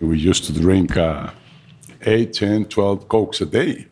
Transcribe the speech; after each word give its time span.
We 0.00 0.18
used 0.18 0.44
to 0.46 0.52
drink 0.52 0.96
uh, 0.96 1.30
8, 2.02 2.32
10, 2.32 2.64
12 2.66 3.08
Cokes 3.08 3.40
a 3.40 3.46
day. 3.46 3.86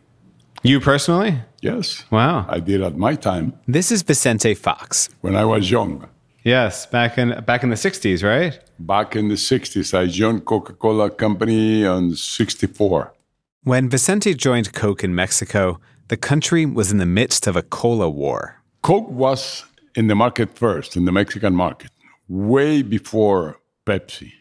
You 0.61 0.79
personally? 0.79 1.39
Yes. 1.61 2.03
Wow. 2.11 2.45
I 2.49 2.59
did 2.59 2.81
at 2.81 2.97
my 2.97 3.15
time 3.15 3.53
This 3.67 3.91
is 3.91 4.01
Vicente 4.01 4.53
Fox. 4.53 5.09
when 5.21 5.35
I 5.35 5.45
was 5.45 5.71
young. 5.71 6.07
Yes, 6.43 6.85
back 6.85 7.17
in 7.17 7.29
back 7.45 7.63
in 7.63 7.69
the 7.69 7.77
60s, 7.77 8.21
right? 8.21 8.59
Back 8.77 9.15
in 9.15 9.29
the 9.29 9.35
60s, 9.35 9.97
I 9.97 10.07
joined 10.07 10.43
Coca-Cola 10.43 11.09
Company 11.09 11.85
on 11.85 12.15
64. 12.15 13.13
When 13.63 13.89
Vicente 13.89 14.33
joined 14.33 14.73
Coke 14.73 15.05
in 15.05 15.15
Mexico, 15.15 15.79
the 16.09 16.17
country 16.17 16.65
was 16.65 16.91
in 16.91 16.97
the 16.97 17.05
midst 17.05 17.47
of 17.47 17.55
a 17.55 17.61
cola 17.61 18.09
war. 18.09 18.61
Coke 18.81 19.09
was 19.09 19.63
in 19.95 20.07
the 20.07 20.15
market 20.15 20.57
first, 20.57 20.97
in 20.97 21.05
the 21.05 21.13
Mexican 21.13 21.55
market, 21.55 21.91
way 22.27 22.81
before 22.81 23.61
Pepsi, 23.85 24.33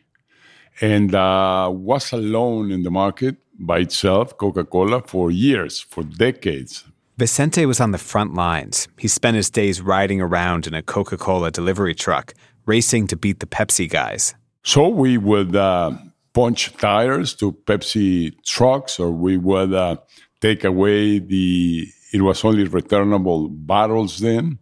and 0.80 1.14
uh, 1.14 1.70
was 1.72 2.12
alone 2.12 2.70
in 2.70 2.82
the 2.82 2.90
market 2.90 3.36
by 3.58 3.78
itself, 3.78 4.36
Coca 4.36 4.64
Cola, 4.64 5.02
for 5.02 5.30
years, 5.30 5.80
for 5.80 6.02
decades. 6.02 6.84
Vicente 7.18 7.66
was 7.66 7.80
on 7.80 7.92
the 7.92 7.98
front 7.98 8.34
lines. 8.34 8.88
He 8.98 9.06
spent 9.06 9.36
his 9.36 9.50
days 9.50 9.80
riding 9.80 10.20
around 10.20 10.66
in 10.66 10.74
a 10.74 10.82
Coca 10.82 11.16
Cola 11.16 11.50
delivery 11.50 11.94
truck, 11.94 12.34
racing 12.66 13.06
to 13.08 13.16
beat 13.16 13.40
the 13.40 13.46
Pepsi 13.46 13.88
guys. 13.88 14.34
So 14.64 14.88
we 14.88 15.18
would 15.18 15.54
uh, 15.54 15.92
punch 16.32 16.72
tires 16.76 17.34
to 17.34 17.52
Pepsi 17.52 18.32
trucks, 18.44 18.98
or 18.98 19.10
we 19.12 19.36
would 19.36 19.74
uh, 19.74 19.96
take 20.40 20.64
away 20.64 21.18
the, 21.18 21.86
it 22.12 22.22
was 22.22 22.44
only 22.44 22.64
returnable 22.64 23.48
bottles 23.48 24.18
then, 24.18 24.58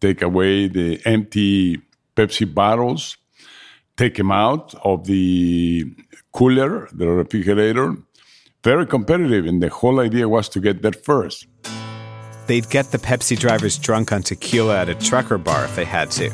take 0.00 0.22
away 0.22 0.68
the 0.68 1.00
empty 1.04 1.80
Pepsi 2.16 2.52
bottles, 2.52 3.16
take 4.00 4.16
them 4.16 4.32
out 4.32 4.74
of 4.82 5.04
the 5.04 5.84
cooler, 6.32 6.88
the 6.92 7.06
refrigerator. 7.06 7.96
Very 8.64 8.86
competitive, 8.86 9.44
and 9.44 9.62
the 9.62 9.68
whole 9.68 10.00
idea 10.00 10.26
was 10.26 10.48
to 10.50 10.58
get 10.60 10.80
there 10.80 10.98
first. 11.10 11.46
They'd 12.46 12.68
get 12.70 12.86
the 12.92 12.98
Pepsi 12.98 13.38
drivers 13.38 13.76
drunk 13.78 14.10
on 14.12 14.22
tequila 14.22 14.80
at 14.80 14.88
a 14.88 14.94
trucker 14.94 15.36
bar 15.36 15.64
if 15.66 15.76
they 15.76 15.84
had 15.84 16.10
to. 16.12 16.30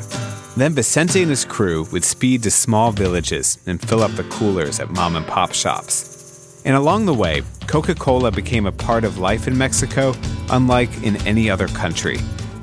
Then 0.55 0.73
Vicente 0.73 1.21
and 1.21 1.29
his 1.29 1.43
crew 1.43 1.85
would 1.91 2.05
speed 2.05 2.43
to 2.43 2.51
small 2.51 2.91
villages 2.91 3.59
and 3.67 3.81
fill 3.81 4.01
up 4.01 4.11
the 4.15 4.29
coolers 4.35 4.79
at 4.79 4.89
mom 4.89 5.17
and 5.17 5.27
pop 5.27 5.53
shops. 5.53 6.61
And 6.65 6.75
along 6.75 7.05
the 7.05 7.13
way, 7.13 7.43
Coca 7.67 7.95
Cola 7.95 8.31
became 8.31 8.65
a 8.65 8.71
part 8.71 9.03
of 9.03 9.19
life 9.19 9.45
in 9.45 9.57
Mexico, 9.57 10.13
unlike 10.49 10.91
in 11.03 11.15
any 11.27 11.49
other 11.49 11.67
country. 11.67 12.17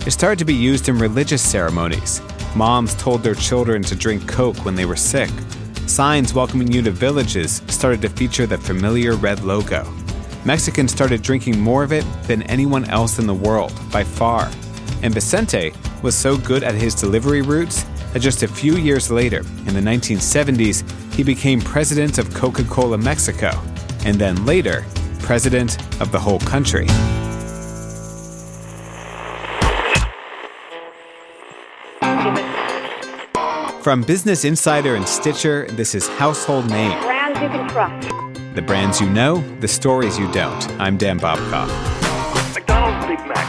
It 0.06 0.12
started 0.12 0.38
to 0.38 0.44
be 0.46 0.54
used 0.70 0.88
in 0.88 0.98
religious 0.98 1.42
ceremonies. 1.42 2.20
Moms 2.54 2.94
told 2.94 3.22
their 3.22 3.34
children 3.34 3.82
to 3.82 3.96
drink 3.96 4.28
Coke 4.28 4.64
when 4.64 4.76
they 4.76 4.84
were 4.84 4.96
sick. 4.96 5.30
Signs 5.86 6.32
welcoming 6.32 6.70
you 6.70 6.82
to 6.82 6.90
villages 6.92 7.62
started 7.66 8.00
to 8.02 8.08
feature 8.08 8.46
the 8.46 8.56
familiar 8.56 9.16
red 9.16 9.42
logo. 9.42 9.84
Mexicans 10.44 10.92
started 10.92 11.20
drinking 11.20 11.58
more 11.58 11.82
of 11.82 11.92
it 11.92 12.04
than 12.24 12.42
anyone 12.42 12.84
else 12.84 13.18
in 13.18 13.26
the 13.26 13.34
world, 13.34 13.72
by 13.90 14.04
far. 14.04 14.50
And 15.02 15.12
Vicente 15.12 15.72
was 16.02 16.14
so 16.14 16.36
good 16.36 16.62
at 16.62 16.74
his 16.74 16.94
delivery 16.94 17.42
routes 17.42 17.84
that 18.12 18.20
just 18.20 18.44
a 18.44 18.48
few 18.48 18.76
years 18.76 19.10
later, 19.10 19.38
in 19.38 19.74
the 19.74 19.80
1970s, 19.80 20.88
he 21.12 21.24
became 21.24 21.60
president 21.60 22.18
of 22.18 22.32
Coca 22.34 22.62
Cola 22.64 22.98
Mexico, 22.98 23.50
and 24.04 24.16
then 24.16 24.46
later, 24.46 24.84
president 25.18 25.80
of 26.00 26.12
the 26.12 26.20
whole 26.20 26.38
country. 26.40 26.86
From 33.84 34.00
Business 34.00 34.44
Insider 34.46 34.94
and 34.94 35.06
Stitcher, 35.06 35.66
this 35.72 35.94
is 35.94 36.08
Household 36.08 36.70
Name. 36.70 36.98
Brands 37.02 37.38
you 37.38 37.48
can 37.50 37.68
trust. 37.68 38.08
The 38.54 38.62
brands 38.62 38.98
you 38.98 39.10
know, 39.10 39.44
the 39.60 39.68
stories 39.68 40.18
you 40.18 40.32
don't. 40.32 40.70
I'm 40.80 40.96
Dan 40.96 41.20
Bobkoff. 41.20 41.68
McDonald's 42.54 43.06
Big 43.06 43.18
Mac. 43.28 43.46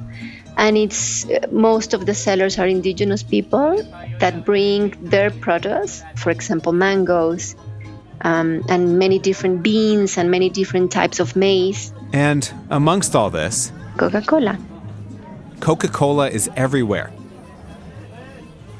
And 0.57 0.78
it's 0.78 1.25
most 1.51 1.94
of 1.94 2.06
the 2.06 2.13
sellers 2.13 2.59
are 2.59 2.68
indigenous 2.68 3.23
people 3.23 3.81
that 4.19 4.44
bring 4.44 4.89
their 5.01 5.31
produce, 5.31 6.03
for 6.18 6.31
example, 6.31 6.73
mangoes, 6.73 7.56
um, 8.22 8.62
and 8.68 9.00
many 9.00 9.19
different 9.19 9.63
beans 9.63 10.18
and 10.18 10.29
many 10.29 10.50
different 10.50 10.91
types 10.91 11.22
of 11.22 11.38
maize. 11.38 11.94
And 12.12 12.51
amongst 12.69 13.15
all 13.15 13.30
this, 13.30 13.71
Coca 13.95 14.21
Cola. 14.21 14.59
Coca 15.62 15.88
Cola 15.88 16.30
is 16.30 16.50
everywhere. 16.57 17.13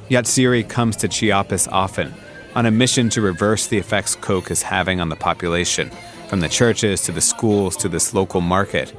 Yatziri 0.09 0.67
comes 0.67 0.95
to 0.97 1.07
Chiapas 1.07 1.67
often 1.67 2.11
on 2.56 2.65
a 2.65 2.71
mission 2.71 3.09
to 3.09 3.21
reverse 3.21 3.67
the 3.67 3.77
effects 3.77 4.15
Coke 4.15 4.50
is 4.50 4.63
having 4.63 5.00
on 5.00 5.09
the 5.09 5.15
population, 5.15 5.91
from 6.27 6.39
the 6.39 6.50
churches 6.50 7.03
to 7.03 7.11
the 7.11 7.21
schools 7.21 7.77
to 7.77 7.88
this 7.88 8.11
local 8.11 8.41
market. 8.41 8.91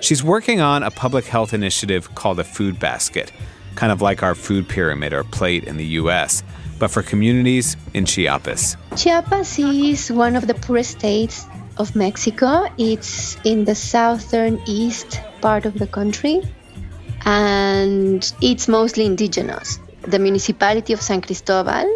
She's 0.00 0.24
working 0.24 0.60
on 0.60 0.82
a 0.82 0.90
public 0.90 1.24
health 1.24 1.54
initiative 1.54 2.16
called 2.16 2.40
a 2.40 2.44
food 2.44 2.80
basket, 2.80 3.30
kind 3.76 3.92
of 3.92 4.02
like 4.02 4.24
our 4.24 4.34
food 4.34 4.68
pyramid 4.68 5.12
or 5.12 5.22
plate 5.22 5.62
in 5.64 5.76
the 5.76 5.86
US, 6.00 6.42
but 6.80 6.90
for 6.90 7.02
communities 7.02 7.76
in 7.94 8.04
Chiapas. 8.04 8.76
Chiapas 8.96 9.56
is 9.60 10.10
one 10.10 10.34
of 10.34 10.48
the 10.48 10.54
poorest 10.54 10.98
states 10.98 11.46
of 11.76 11.94
Mexico. 11.94 12.66
It's 12.76 13.36
in 13.44 13.66
the 13.66 13.76
southern 13.76 14.60
east 14.66 15.20
part 15.42 15.64
of 15.64 15.74
the 15.78 15.86
country, 15.86 16.42
and 17.24 18.32
it's 18.42 18.66
mostly 18.66 19.06
indigenous. 19.06 19.78
The 20.02 20.18
municipality 20.18 20.92
of 20.92 21.02
San 21.02 21.20
Cristobal 21.20 21.86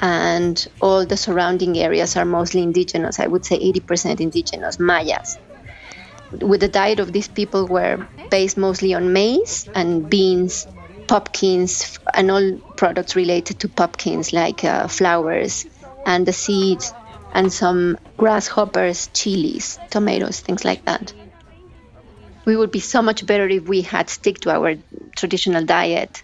and 0.00 0.66
all 0.80 1.06
the 1.06 1.16
surrounding 1.16 1.78
areas 1.78 2.16
are 2.16 2.24
mostly 2.24 2.62
indigenous. 2.62 3.18
I 3.18 3.26
would 3.26 3.44
say 3.44 3.58
80% 3.58 4.20
indigenous, 4.20 4.78
Mayas. 4.78 5.38
with 6.40 6.60
the 6.60 6.68
diet 6.68 7.00
of 7.00 7.12
these 7.12 7.28
people 7.28 7.66
were 7.66 8.06
based 8.30 8.56
mostly 8.56 8.94
on 8.94 9.12
maize 9.12 9.68
and 9.74 10.10
beans, 10.10 10.66
pumpkins, 11.06 11.98
and 12.14 12.30
all 12.30 12.58
products 12.76 13.16
related 13.16 13.60
to 13.60 13.68
pumpkins 13.68 14.32
like 14.32 14.64
uh, 14.64 14.88
flowers 14.88 15.66
and 16.04 16.26
the 16.26 16.32
seeds 16.32 16.92
and 17.32 17.52
some 17.52 17.98
grasshoppers, 18.16 19.08
chilies, 19.12 19.78
tomatoes, 19.90 20.40
things 20.40 20.64
like 20.64 20.84
that. 20.84 21.12
We 22.44 22.56
would 22.56 22.70
be 22.70 22.80
so 22.80 23.02
much 23.02 23.26
better 23.26 23.48
if 23.48 23.68
we 23.68 23.82
had 23.82 24.08
stick 24.08 24.40
to 24.40 24.50
our 24.50 24.76
traditional 25.16 25.64
diet. 25.64 26.22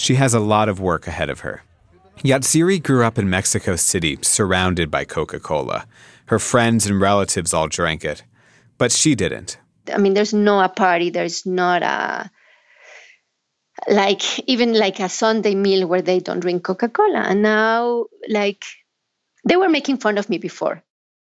She 0.00 0.14
has 0.14 0.32
a 0.32 0.40
lot 0.40 0.70
of 0.70 0.80
work 0.80 1.06
ahead 1.06 1.28
of 1.28 1.40
her. 1.40 1.62
Yatziri 2.24 2.82
grew 2.82 3.04
up 3.04 3.18
in 3.18 3.28
Mexico 3.28 3.76
City, 3.76 4.16
surrounded 4.22 4.90
by 4.90 5.04
Coca 5.04 5.38
Cola. 5.38 5.86
Her 6.24 6.38
friends 6.38 6.86
and 6.86 6.98
relatives 6.98 7.52
all 7.52 7.68
drank 7.68 8.02
it, 8.02 8.22
but 8.78 8.92
she 8.92 9.14
didn't. 9.14 9.58
I 9.92 9.98
mean, 9.98 10.14
there's 10.14 10.32
no 10.32 10.58
a 10.58 10.70
party, 10.70 11.10
there's 11.10 11.44
not 11.44 11.82
a 11.82 12.30
like 13.88 14.22
even 14.48 14.72
like 14.72 15.00
a 15.00 15.08
Sunday 15.10 15.54
meal 15.54 15.86
where 15.86 16.00
they 16.00 16.18
don't 16.18 16.40
drink 16.40 16.64
Coca 16.64 16.88
Cola. 16.88 17.20
And 17.28 17.42
now, 17.42 18.06
like, 18.30 18.64
they 19.44 19.58
were 19.58 19.68
making 19.68 19.98
fun 19.98 20.16
of 20.16 20.30
me 20.30 20.38
before. 20.38 20.82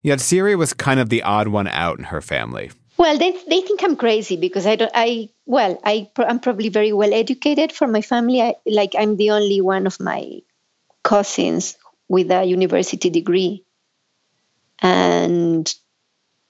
Yatziri 0.05 0.57
was 0.57 0.73
kind 0.73 0.99
of 0.99 1.07
the 1.07 1.23
odd 1.23 1.47
one 1.47 1.69
out 1.69 1.99
in 1.99 2.03
her 2.03 2.21
family. 2.21 2.71
Well, 2.97 3.17
they 3.17 3.31
they 3.47 3.61
think 3.61 3.83
I'm 3.83 3.95
crazy 3.95 4.37
because 4.37 4.65
I 4.65 4.75
don't. 4.75 4.91
I 4.93 5.29
well, 5.45 5.79
I 5.83 6.09
I'm 6.17 6.39
probably 6.39 6.69
very 6.69 6.93
well 6.93 7.13
educated 7.13 7.71
for 7.71 7.87
my 7.87 8.01
family. 8.01 8.41
I, 8.41 8.55
like 8.65 8.95
I'm 8.97 9.17
the 9.17 9.31
only 9.31 9.61
one 9.61 9.85
of 9.85 9.99
my 9.99 10.41
cousins 11.03 11.77
with 12.09 12.31
a 12.31 12.43
university 12.43 13.09
degree, 13.11 13.63
and 14.79 15.71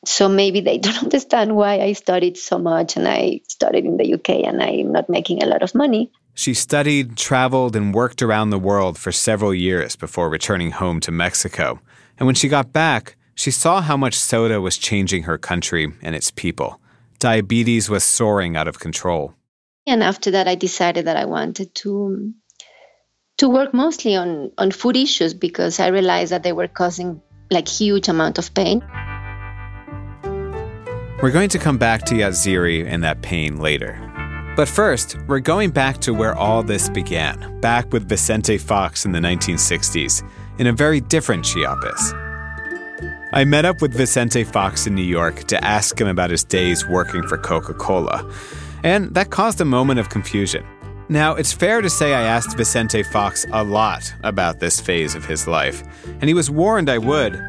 so 0.05 0.29
maybe 0.29 0.61
they 0.61 0.77
don't 0.85 1.03
understand 1.03 1.55
why 1.55 1.79
I 1.79 1.94
studied 1.94 2.38
so 2.38 2.57
much 2.57 2.95
and 2.95 3.07
I 3.07 3.41
studied 3.47 3.85
in 3.85 3.97
the 3.97 4.13
UK 4.13 4.47
and 4.47 4.63
I'm 4.63 4.91
not 4.94 5.09
making 5.09 5.44
a 5.44 5.47
lot 5.47 5.63
of 5.63 5.75
money. 5.75 6.11
She 6.33 6.53
studied, 6.53 7.17
traveled, 7.17 7.75
and 7.75 7.94
worked 7.94 8.21
around 8.21 8.51
the 8.51 8.59
world 8.59 8.97
for 8.97 9.11
several 9.11 9.53
years 9.53 9.95
before 9.95 10.29
returning 10.29 10.71
home 10.71 10.99
to 11.01 11.11
Mexico. 11.11 11.81
And 12.19 12.27
when 12.27 12.35
she 12.35 12.47
got 12.47 12.71
back, 12.71 13.17
she 13.38 13.51
saw 13.51 13.81
how 13.81 13.95
much 13.95 14.16
soda 14.16 14.60
was 14.60 14.78
changing 14.78 15.24
her 15.24 15.38
country 15.38 15.94
and 16.01 16.16
its 16.16 16.31
people. 16.31 16.81
Diabetes 17.19 17.88
was 17.88 18.04
soaring 18.04 18.57
out 18.57 18.68
of 18.68 18.80
control. 18.80 19.34
And 19.86 20.04
after 20.04 20.31
that, 20.31 20.48
I 20.48 20.56
decided 20.56 21.06
that 21.06 21.18
I 21.18 21.25
wanted 21.25 21.74
to 21.75 22.06
um, 22.07 22.36
to 23.38 23.48
work 23.48 23.74
mostly 23.74 24.16
on 24.16 24.51
on 24.57 24.72
food 24.72 24.98
issues 24.98 25.34
because 25.36 25.80
I 25.80 25.88
realized 25.88 26.31
that 26.31 26.44
they 26.44 26.51
were 26.51 26.68
causing 26.68 27.22
like 27.51 27.68
huge 27.68 28.10
amount 28.10 28.39
of 28.39 28.54
pain. 28.54 28.84
We're 31.22 31.31
going 31.31 31.50
to 31.50 31.60
come 31.60 31.78
back 31.78 32.06
to 32.06 32.16
Yatziri 32.16 32.86
and 32.86 33.04
that 33.04 33.22
pain 33.22 33.57
later. 33.57 34.04
But 34.56 34.68
first, 34.68 35.16
we're 35.28 35.40
going 35.40 35.69
back 35.69 36.00
to 36.00 36.13
where 36.13 36.36
all 36.36 36.63
this 36.63 36.90
began, 36.90 37.62
back 37.62 37.94
with 37.94 38.10
Vicente 38.10 38.57
Fox 38.57 39.06
in 39.06 39.12
the 39.12 39.19
1960s, 39.19 40.24
in 40.57 40.66
a 40.68 40.74
very 40.74 41.00
different 41.00 41.45
Chiapas. 41.45 42.13
I 43.33 43.44
met 43.44 43.65
up 43.65 43.81
with 43.81 43.94
Vicente 43.94 44.44
Fox 44.44 44.88
in 44.88 44.95
New 44.95 45.03
York 45.03 45.44
to 45.45 45.63
ask 45.63 46.00
him 46.00 46.07
about 46.07 46.29
his 46.31 46.44
days 46.44 46.88
working 46.88 47.24
for 47.27 47.38
Coca 47.38 47.74
Cola, 47.74 48.29
and 48.83 49.13
that 49.15 49.29
caused 49.31 49.59
a 49.62 49.65
moment 49.65 50.00
of 50.00 50.09
confusion. 50.09 50.65
Now, 51.09 51.35
it's 51.35 51.53
fair 51.53 51.81
to 51.81 51.89
say 51.89 52.13
I 52.13 52.21
asked 52.24 52.57
Vicente 52.57 53.03
Fox 53.03 53.45
a 53.51 53.63
lot 53.63 54.13
about 54.24 54.59
this 54.59 54.79
phase 54.79 55.13
of 55.15 55.25
his 55.25 55.47
life, 55.47 55.83
and 56.06 56.24
he 56.25 56.33
was 56.33 56.50
warned 56.50 56.89
I 56.89 56.97
would. 56.97 57.39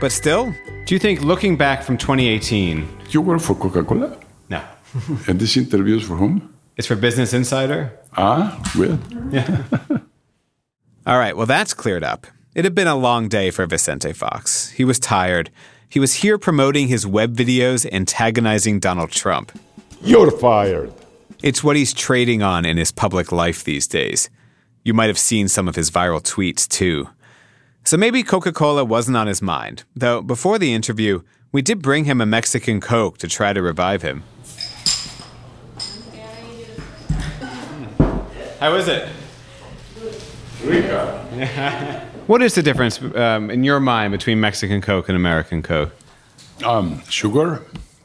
But 0.00 0.12
still, 0.12 0.52
do 0.86 0.94
you 0.94 0.98
think 0.98 1.22
looking 1.22 1.56
back 1.56 1.82
from 1.82 1.96
2018, 1.96 2.88
You 3.10 3.20
work 3.20 3.40
for 3.40 3.54
Coca 3.54 3.84
Cola? 3.84 4.16
no, 4.48 4.62
And 5.28 5.38
this 5.38 5.56
interview 5.56 5.96
is 5.96 6.02
for 6.06 6.16
whom? 6.16 6.54
it's 6.76 6.86
for 6.86 6.96
Business 6.96 7.32
Insider? 7.34 7.92
Ah, 8.16 8.60
well, 8.76 8.98
Yeah. 9.30 9.62
All 11.06 11.18
right, 11.18 11.36
well, 11.36 11.46
that's 11.46 11.72
cleared 11.74 12.04
up. 12.04 12.26
It 12.52 12.64
had 12.64 12.74
been 12.74 12.88
a 12.88 12.96
long 12.96 13.28
day 13.28 13.52
for 13.52 13.64
Vicente 13.64 14.12
Fox. 14.12 14.70
He 14.70 14.84
was 14.84 14.98
tired. 14.98 15.50
He 15.88 16.00
was 16.00 16.14
here 16.14 16.36
promoting 16.36 16.88
his 16.88 17.06
web 17.06 17.36
videos 17.36 17.86
antagonizing 17.92 18.80
Donald 18.80 19.12
Trump. 19.12 19.56
you're 20.02 20.32
fired. 20.32 20.92
It's 21.44 21.62
what 21.62 21.76
he's 21.76 21.94
trading 21.94 22.42
on 22.42 22.64
in 22.66 22.76
his 22.76 22.90
public 22.90 23.30
life 23.30 23.62
these 23.62 23.86
days. 23.86 24.30
You 24.82 24.92
might 24.94 25.06
have 25.06 25.18
seen 25.18 25.46
some 25.46 25.68
of 25.68 25.76
his 25.76 25.92
viral 25.92 26.20
tweets, 26.20 26.66
too. 26.66 27.08
So 27.84 27.96
maybe 27.96 28.24
Coca 28.24 28.52
Cola 28.52 28.84
wasn't 28.84 29.16
on 29.16 29.28
his 29.28 29.40
mind, 29.40 29.84
though 29.94 30.20
before 30.20 30.58
the 30.58 30.74
interview, 30.74 31.22
we 31.52 31.62
did 31.62 31.80
bring 31.80 32.04
him 32.04 32.20
a 32.20 32.26
Mexican 32.26 32.80
Coke 32.80 33.16
to 33.18 33.28
try 33.28 33.52
to 33.52 33.62
revive 33.62 34.02
him. 34.02 34.24
How 38.58 38.74
is 38.74 38.88
it? 38.88 39.08
What 42.30 42.42
is 42.42 42.54
the 42.54 42.62
difference 42.62 43.02
um, 43.16 43.50
in 43.50 43.64
your 43.64 43.80
mind 43.80 44.12
between 44.12 44.38
Mexican 44.38 44.80
Coke 44.80 45.08
and 45.08 45.16
American 45.16 45.62
Coke? 45.62 45.92
Um, 46.64 47.02
sugar. 47.08 47.64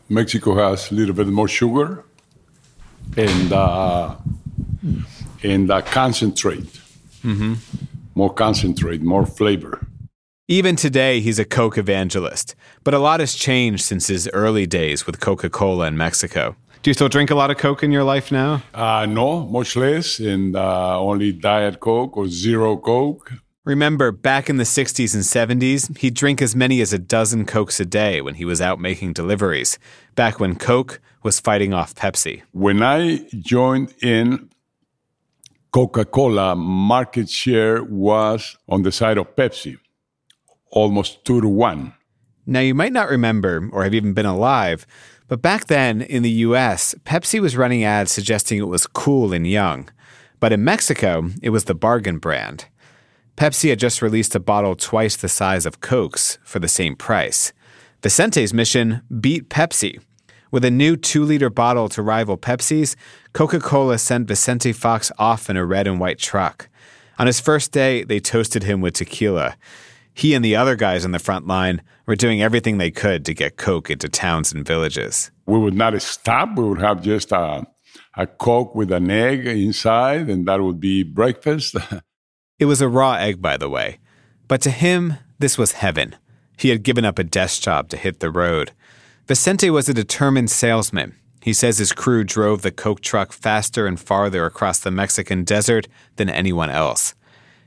Mexico 0.09 0.55
has 0.55 0.91
a 0.91 0.95
little 0.95 1.13
bit 1.13 1.27
more 1.27 1.47
sugar 1.47 2.03
and 3.15 3.53
uh, 3.53 4.15
and 5.43 5.69
uh, 5.69 5.83
concentrate. 5.83 6.81
More 8.15 8.33
concentrate, 8.33 9.03
more 9.03 9.27
flavor. 9.27 9.85
Even 10.47 10.75
today, 10.75 11.19
he's 11.19 11.37
a 11.37 11.45
Coke 11.45 11.77
evangelist, 11.77 12.55
but 12.83 12.95
a 12.95 12.99
lot 12.99 13.19
has 13.19 13.35
changed 13.35 13.85
since 13.85 14.07
his 14.07 14.27
early 14.33 14.65
days 14.65 15.05
with 15.05 15.19
Coca 15.19 15.51
Cola 15.51 15.85
in 15.85 15.97
Mexico. 15.97 16.55
Do 16.81 16.89
you 16.89 16.95
still 16.95 17.09
drink 17.09 17.29
a 17.29 17.35
lot 17.35 17.51
of 17.51 17.57
Coke 17.57 17.83
in 17.83 17.91
your 17.91 18.03
life 18.03 18.31
now? 18.31 18.63
Uh, 18.73 19.05
no, 19.07 19.45
much 19.45 19.75
less, 19.75 20.17
and 20.17 20.55
uh, 20.55 20.99
only 20.99 21.31
Diet 21.31 21.79
Coke 21.79 22.17
or 22.17 22.27
Zero 22.27 22.75
Coke. 22.75 23.31
Remember, 23.65 24.11
back 24.11 24.47
in 24.47 24.57
the 24.57 24.63
60s 24.63 25.15
and 25.15 25.23
70s, 25.23 25.97
he'd 25.97 26.13
drink 26.13 26.39
as 26.39 26.55
many 26.55 26.81
as 26.81 26.93
a 26.93 26.99
dozen 26.99 27.45
Cokes 27.45 27.79
a 27.79 27.85
day 27.85 28.21
when 28.21 28.35
he 28.35 28.45
was 28.45 28.61
out 28.61 28.79
making 28.79 29.13
deliveries, 29.13 29.79
back 30.13 30.39
when 30.39 30.55
Coke 30.55 31.01
was 31.23 31.39
fighting 31.39 31.73
off 31.73 31.95
Pepsi. 31.95 32.43
When 32.51 32.83
I 32.83 33.27
joined 33.39 33.95
in, 34.03 34.51
Coca 35.71 36.05
Cola 36.05 36.55
market 36.55 37.27
share 37.27 37.83
was 37.83 38.55
on 38.69 38.83
the 38.83 38.91
side 38.91 39.17
of 39.17 39.35
Pepsi, 39.35 39.79
almost 40.69 41.25
two 41.25 41.41
to 41.41 41.47
one. 41.47 41.95
Now, 42.45 42.59
you 42.59 42.75
might 42.75 42.93
not 42.93 43.09
remember 43.09 43.67
or 43.73 43.83
have 43.83 43.95
even 43.95 44.13
been 44.13 44.27
alive, 44.27 44.85
but 45.27 45.41
back 45.41 45.65
then 45.65 46.03
in 46.03 46.21
the 46.21 46.29
US, 46.29 46.93
Pepsi 47.03 47.39
was 47.39 47.57
running 47.57 47.83
ads 47.83 48.11
suggesting 48.11 48.59
it 48.59 48.67
was 48.67 48.85
cool 48.85 49.33
and 49.33 49.47
young. 49.47 49.89
But 50.39 50.53
in 50.53 50.63
Mexico, 50.63 51.31
it 51.41 51.49
was 51.49 51.63
the 51.63 51.73
bargain 51.73 52.19
brand. 52.19 52.65
Pepsi 53.37 53.69
had 53.69 53.79
just 53.79 54.01
released 54.01 54.33
a 54.33 54.39
bottle 54.39 54.75
twice 54.75 55.17
the 55.17 55.27
size 55.27 55.65
of 55.65 55.81
Coke's 55.81 56.37
for 56.43 56.59
the 56.59 56.69
same 56.69 56.95
price. 56.95 57.51
Vicente's 58.01 58.53
mission 58.53 59.01
beat 59.19 59.49
Pepsi. 59.49 59.99
With 60.51 60.63
a 60.63 60.71
new 60.71 60.95
two 60.95 61.25
liter 61.25 61.49
bottle 61.49 61.89
to 61.89 62.01
rival 62.01 62.37
Pepsi's, 62.37 62.95
Coca 63.33 63.59
Cola 63.59 63.97
sent 63.97 64.29
Vicente 64.29 64.71
Fox 64.71 65.11
off 65.19 65.49
in 65.49 65.57
a 65.57 65.65
red 65.65 65.85
and 65.85 65.99
white 65.99 66.17
truck. 66.17 66.69
On 67.19 67.27
his 67.27 67.41
first 67.41 67.73
day, 67.73 68.03
they 68.03 68.21
toasted 68.21 68.63
him 68.63 68.79
with 68.79 68.93
tequila. 68.93 69.57
He 70.13 70.33
and 70.33 70.45
the 70.45 70.55
other 70.55 70.77
guys 70.77 71.03
on 71.03 71.11
the 71.11 71.19
front 71.19 71.45
line 71.45 71.81
were 72.05 72.15
doing 72.15 72.41
everything 72.41 72.77
they 72.77 72.91
could 72.91 73.25
to 73.25 73.33
get 73.33 73.57
Coke 73.57 73.89
into 73.89 74.07
towns 74.07 74.53
and 74.53 74.65
villages. 74.65 75.29
We 75.45 75.59
would 75.59 75.73
not 75.73 76.01
stop. 76.01 76.57
We 76.57 76.63
would 76.63 76.79
have 76.79 77.01
just 77.01 77.33
a, 77.33 77.67
a 78.15 78.27
Coke 78.27 78.75
with 78.75 78.93
an 78.93 79.11
egg 79.11 79.45
inside, 79.45 80.29
and 80.29 80.47
that 80.47 80.61
would 80.61 80.79
be 80.79 81.03
breakfast. 81.03 81.75
It 82.57 82.65
was 82.65 82.79
a 82.79 82.87
raw 82.87 83.15
egg, 83.15 83.41
by 83.41 83.57
the 83.57 83.69
way. 83.69 83.99
But 84.47 84.61
to 84.61 84.69
him, 84.69 85.15
this 85.39 85.57
was 85.57 85.73
heaven. 85.73 86.15
He 86.57 86.69
had 86.69 86.83
given 86.83 87.03
up 87.03 87.19
a 87.19 87.23
desk 87.23 87.61
job 87.61 87.89
to 87.89 87.97
hit 87.97 88.21
the 88.21 88.31
road. 88.31 88.71
Vicente 89.27 89.69
was 89.69 89.89
a 89.89 89.93
determined 89.93 90.49
salesman. 90.49 91.15
He 91.41 91.51
says 91.51 91.77
his 91.77 91.91
crew 91.91 92.23
drove 92.23 92.61
the 92.61 92.71
Coke 92.71 93.01
truck 93.01 93.33
faster 93.33 93.85
and 93.85 93.99
farther 93.99 94.45
across 94.45 94.79
the 94.79 94.89
Mexican 94.89 95.43
desert 95.43 95.87
than 96.15 96.29
anyone 96.29 96.69
else. 96.69 97.13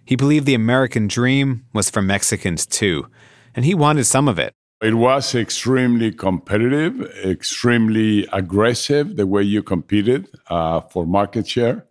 He 0.05 0.17
believed 0.17 0.47
the 0.47 0.55
American 0.55 1.07
dream 1.07 1.67
was 1.75 1.91
for 1.91 2.01
Mexicans 2.01 2.65
too, 2.65 3.09
and 3.55 3.67
he 3.67 3.75
wanted 3.75 4.05
some 4.05 4.27
of 4.27 4.39
it. 4.39 4.55
It 4.81 4.95
was 4.95 5.35
extremely 5.35 6.13
competitive, 6.13 7.03
extremely 7.25 8.27
aggressive 8.33 9.17
the 9.17 9.27
way 9.27 9.43
you 9.43 9.63
competed 9.63 10.29
uh, 10.49 10.81
for 10.81 11.05
market 11.05 11.47
share 11.47 11.85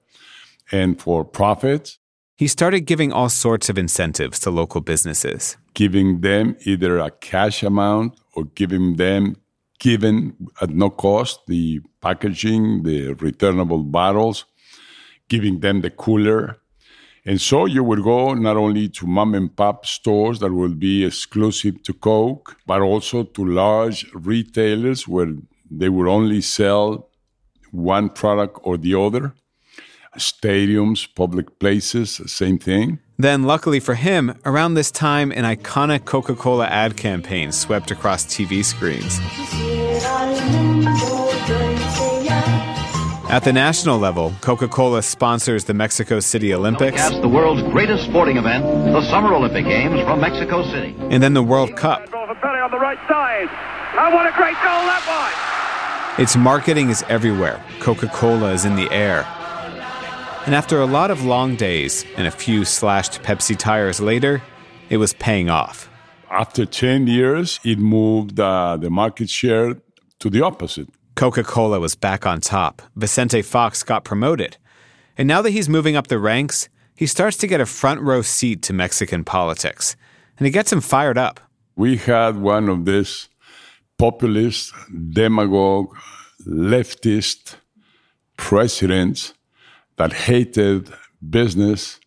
and 0.71 0.99
for 0.99 1.23
profits, 1.23 1.99
He 2.37 2.47
started 2.47 2.81
giving 2.81 3.11
all 3.11 3.29
sorts 3.29 3.67
of 3.67 3.79
incentives 3.79 4.37
to 4.41 4.51
local 4.51 4.79
businesses. 4.81 5.57
giving 5.73 6.21
them 6.21 6.55
either 6.65 6.97
a 6.97 7.11
cash 7.11 7.61
amount 7.63 8.19
or 8.35 8.45
giving 8.55 8.95
them, 8.95 9.35
given 9.79 10.35
at 10.61 10.69
no 10.69 10.89
cost, 10.89 11.39
the 11.47 11.81
packaging, 12.01 12.83
the 12.83 13.13
returnable 13.13 13.83
bottles, 13.83 14.45
giving 15.29 15.59
them 15.59 15.81
the 15.81 15.91
cooler. 15.91 16.57
And 17.25 17.39
so 17.39 17.65
you 17.65 17.83
would 17.83 18.03
go 18.03 18.33
not 18.33 18.57
only 18.57 18.89
to 18.89 19.05
mom 19.05 19.35
and 19.35 19.55
pop 19.55 19.85
stores 19.85 20.39
that 20.39 20.51
will 20.51 20.73
be 20.73 21.05
exclusive 21.05 21.83
to 21.83 21.93
Coke, 21.93 22.57
but 22.65 22.81
also 22.81 23.23
to 23.23 23.45
large 23.45 24.05
retailers 24.13 25.07
where 25.07 25.31
they 25.69 25.89
would 25.89 26.07
only 26.07 26.41
sell 26.41 27.09
one 27.71 28.09
product 28.09 28.59
or 28.63 28.77
the 28.77 28.95
other. 28.95 29.33
Stadiums, 30.17 31.07
public 31.15 31.59
places, 31.59 32.21
same 32.25 32.57
thing. 32.57 32.99
Then, 33.17 33.43
luckily 33.43 33.79
for 33.79 33.95
him, 33.95 34.37
around 34.45 34.75
this 34.75 34.91
time, 34.91 35.31
an 35.31 35.43
iconic 35.43 36.05
Coca 36.05 36.35
Cola 36.35 36.67
ad 36.67 36.97
campaign 36.97 37.51
swept 37.51 37.89
across 37.89 38.25
TV 38.25 38.63
screens. 38.63 39.19
At 43.29 43.43
the 43.43 43.51
national 43.51 43.97
level, 43.97 44.33
Coca 44.41 44.67
Cola 44.67 45.01
sponsors 45.01 45.65
the 45.65 45.73
Mexico 45.73 46.19
City 46.19 46.53
Olympics. 46.53 46.95
Broadcast 46.95 47.21
the 47.21 47.27
world's 47.27 47.61
greatest 47.73 48.05
sporting 48.05 48.37
event, 48.37 48.63
the 48.63 49.01
Summer 49.09 49.33
Olympic 49.33 49.65
Games 49.65 49.99
from 50.03 50.21
Mexico 50.21 50.63
City. 50.71 50.95
And 51.09 51.21
then 51.21 51.33
the 51.33 51.43
World 51.43 51.75
Cup. 51.75 52.09
Goal 52.09 52.25
for 52.27 52.35
Pele 52.35 52.59
on 52.59 52.71
the 52.71 52.79
right 52.79 52.99
side. 53.07 53.49
And 53.99 54.13
what 54.13 54.27
a 54.27 54.31
great 54.31 54.55
goal 54.55 54.81
that 54.87 55.03
was! 56.15 56.23
Its 56.23 56.37
marketing 56.37 56.89
is 56.89 57.03
everywhere. 57.09 57.61
Coca 57.79 58.07
Cola 58.07 58.53
is 58.53 58.63
in 58.63 58.75
the 58.75 58.89
air. 58.91 59.27
And 60.47 60.55
after 60.55 60.79
a 60.79 60.85
lot 60.85 61.11
of 61.11 61.25
long 61.25 61.57
days 61.57 62.05
and 62.15 62.25
a 62.25 62.31
few 62.31 62.63
slashed 62.63 63.21
Pepsi 63.21 63.57
tires 63.57 63.99
later, 63.99 64.41
it 64.89 64.95
was 64.95 65.11
paying 65.11 65.49
off. 65.49 65.89
After 66.31 66.65
10 66.65 67.05
years, 67.05 67.59
it 67.65 67.79
moved 67.79 68.39
uh, 68.39 68.77
the 68.77 68.89
market 68.89 69.29
share 69.29 69.75
to 70.19 70.29
the 70.29 70.41
opposite. 70.41 70.87
Coca 71.15 71.43
Cola 71.43 71.81
was 71.81 71.95
back 71.95 72.25
on 72.25 72.39
top. 72.39 72.81
Vicente 72.95 73.41
Fox 73.41 73.83
got 73.83 74.05
promoted. 74.05 74.55
And 75.17 75.27
now 75.27 75.41
that 75.41 75.51
he's 75.51 75.67
moving 75.67 75.97
up 75.97 76.07
the 76.07 76.17
ranks, 76.17 76.69
he 76.95 77.07
starts 77.07 77.35
to 77.39 77.47
get 77.47 77.59
a 77.59 77.65
front 77.65 77.99
row 77.99 78.21
seat 78.21 78.61
to 78.61 78.71
Mexican 78.71 79.25
politics. 79.25 79.97
And 80.37 80.47
it 80.47 80.51
gets 80.51 80.71
him 80.71 80.79
fired 80.79 81.17
up. 81.17 81.41
We 81.75 81.97
had 81.97 82.37
one 82.37 82.69
of 82.69 82.85
these 82.85 83.27
populist, 83.97 84.71
demagogue, 85.11 85.93
leftist 86.45 87.55
presidents 88.37 89.33
that 89.97 90.13
hated 90.13 90.89
business 91.27 91.99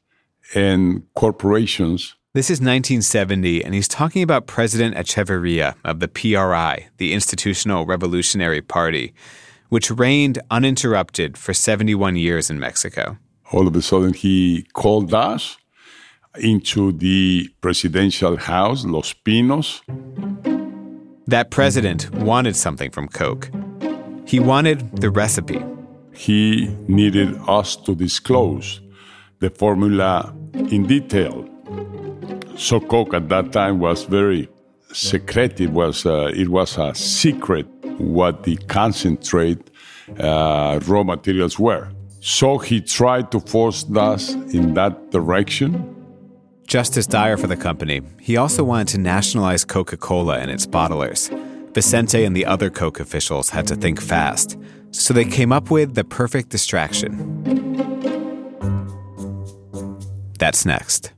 and 0.54 1.02
corporations. 1.14 2.14
This 2.32 2.46
is 2.46 2.60
1970, 2.60 3.64
and 3.64 3.74
he's 3.74 3.88
talking 3.88 4.22
about 4.22 4.46
President 4.46 4.94
Echeverria 4.94 5.74
of 5.84 5.98
the 5.98 6.08
PRI, 6.08 6.88
the 6.98 7.12
Institutional 7.12 7.86
Revolutionary 7.86 8.62
Party, 8.62 9.12
which 9.68 9.90
reigned 9.90 10.38
uninterrupted 10.50 11.36
for 11.36 11.52
71 11.52 12.16
years 12.16 12.48
in 12.48 12.60
Mexico. 12.60 13.18
All 13.52 13.66
of 13.66 13.74
a 13.74 13.82
sudden, 13.82 14.14
he 14.14 14.66
called 14.74 15.12
us 15.12 15.56
into 16.38 16.92
the 16.92 17.48
presidential 17.60 18.36
house, 18.36 18.84
Los 18.84 19.12
Pinos. 19.12 19.82
That 21.26 21.50
president 21.50 22.10
wanted 22.14 22.54
something 22.54 22.92
from 22.92 23.08
Coke. 23.08 23.50
He 24.24 24.38
wanted 24.38 24.96
the 24.98 25.10
recipe. 25.10 25.60
He 26.20 26.68
needed 26.86 27.34
us 27.48 27.76
to 27.76 27.94
disclose 27.94 28.82
the 29.38 29.48
formula 29.48 30.34
in 30.70 30.86
detail. 30.86 31.48
So 32.56 32.78
Coke 32.78 33.14
at 33.14 33.30
that 33.30 33.52
time 33.52 33.78
was 33.78 34.04
very 34.04 34.50
secretive. 34.92 35.72
Was 35.72 36.04
uh, 36.04 36.30
it 36.34 36.48
was 36.50 36.76
a 36.76 36.94
secret 36.94 37.66
what 37.96 38.42
the 38.42 38.58
concentrate 38.68 39.70
uh, 40.18 40.78
raw 40.86 41.04
materials 41.04 41.58
were. 41.58 41.88
So 42.20 42.58
he 42.58 42.82
tried 42.82 43.30
to 43.32 43.40
force 43.40 43.86
us 43.96 44.34
in 44.52 44.74
that 44.74 45.10
direction. 45.10 45.72
Justice 46.66 47.06
Dyer 47.06 47.38
for 47.38 47.46
the 47.46 47.56
company, 47.56 48.02
he 48.20 48.36
also 48.36 48.62
wanted 48.62 48.88
to 48.88 48.98
nationalize 48.98 49.64
Coca 49.64 49.96
Cola 49.96 50.38
and 50.38 50.50
its 50.50 50.66
bottlers. 50.66 51.30
Vicente 51.72 52.24
and 52.24 52.36
the 52.36 52.44
other 52.44 52.68
Coke 52.68 53.00
officials 53.00 53.48
had 53.50 53.66
to 53.68 53.76
think 53.76 54.02
fast, 54.02 54.58
so 54.90 55.14
they 55.14 55.24
came 55.24 55.52
up 55.52 55.70
with 55.70 55.94
the 55.94 56.04
perfect 56.04 56.50
distraction. 56.50 57.26
That's 60.38 60.64
next. 60.64 61.12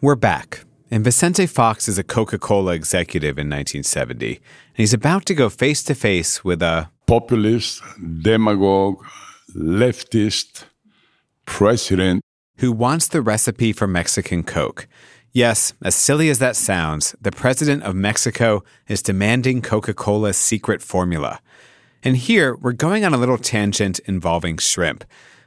We're 0.00 0.16
back, 0.16 0.64
and 0.94 1.02
Vicente 1.02 1.44
Fox 1.46 1.88
is 1.88 1.98
a 1.98 2.04
Coca 2.04 2.38
Cola 2.38 2.72
executive 2.72 3.36
in 3.36 3.50
1970, 3.50 4.36
and 4.36 4.76
he's 4.76 4.94
about 4.94 5.26
to 5.26 5.34
go 5.34 5.50
face 5.50 5.82
to 5.82 5.92
face 5.92 6.44
with 6.44 6.62
a 6.62 6.88
populist, 7.08 7.82
demagogue, 8.22 9.04
leftist 9.56 10.66
president 11.46 12.22
who 12.58 12.70
wants 12.70 13.08
the 13.08 13.20
recipe 13.20 13.72
for 13.72 13.88
Mexican 13.88 14.44
Coke. 14.44 14.86
Yes, 15.32 15.72
as 15.82 15.96
silly 15.96 16.28
as 16.28 16.38
that 16.38 16.54
sounds, 16.54 17.16
the 17.20 17.32
president 17.32 17.82
of 17.82 17.96
Mexico 17.96 18.62
is 18.86 19.02
demanding 19.02 19.62
Coca 19.62 19.94
Cola's 19.94 20.36
secret 20.36 20.80
formula. 20.80 21.40
And 22.04 22.16
here, 22.16 22.54
we're 22.54 22.70
going 22.70 23.04
on 23.04 23.12
a 23.12 23.18
little 23.18 23.38
tangent 23.38 23.98
involving 24.06 24.58
shrimp. 24.58 25.02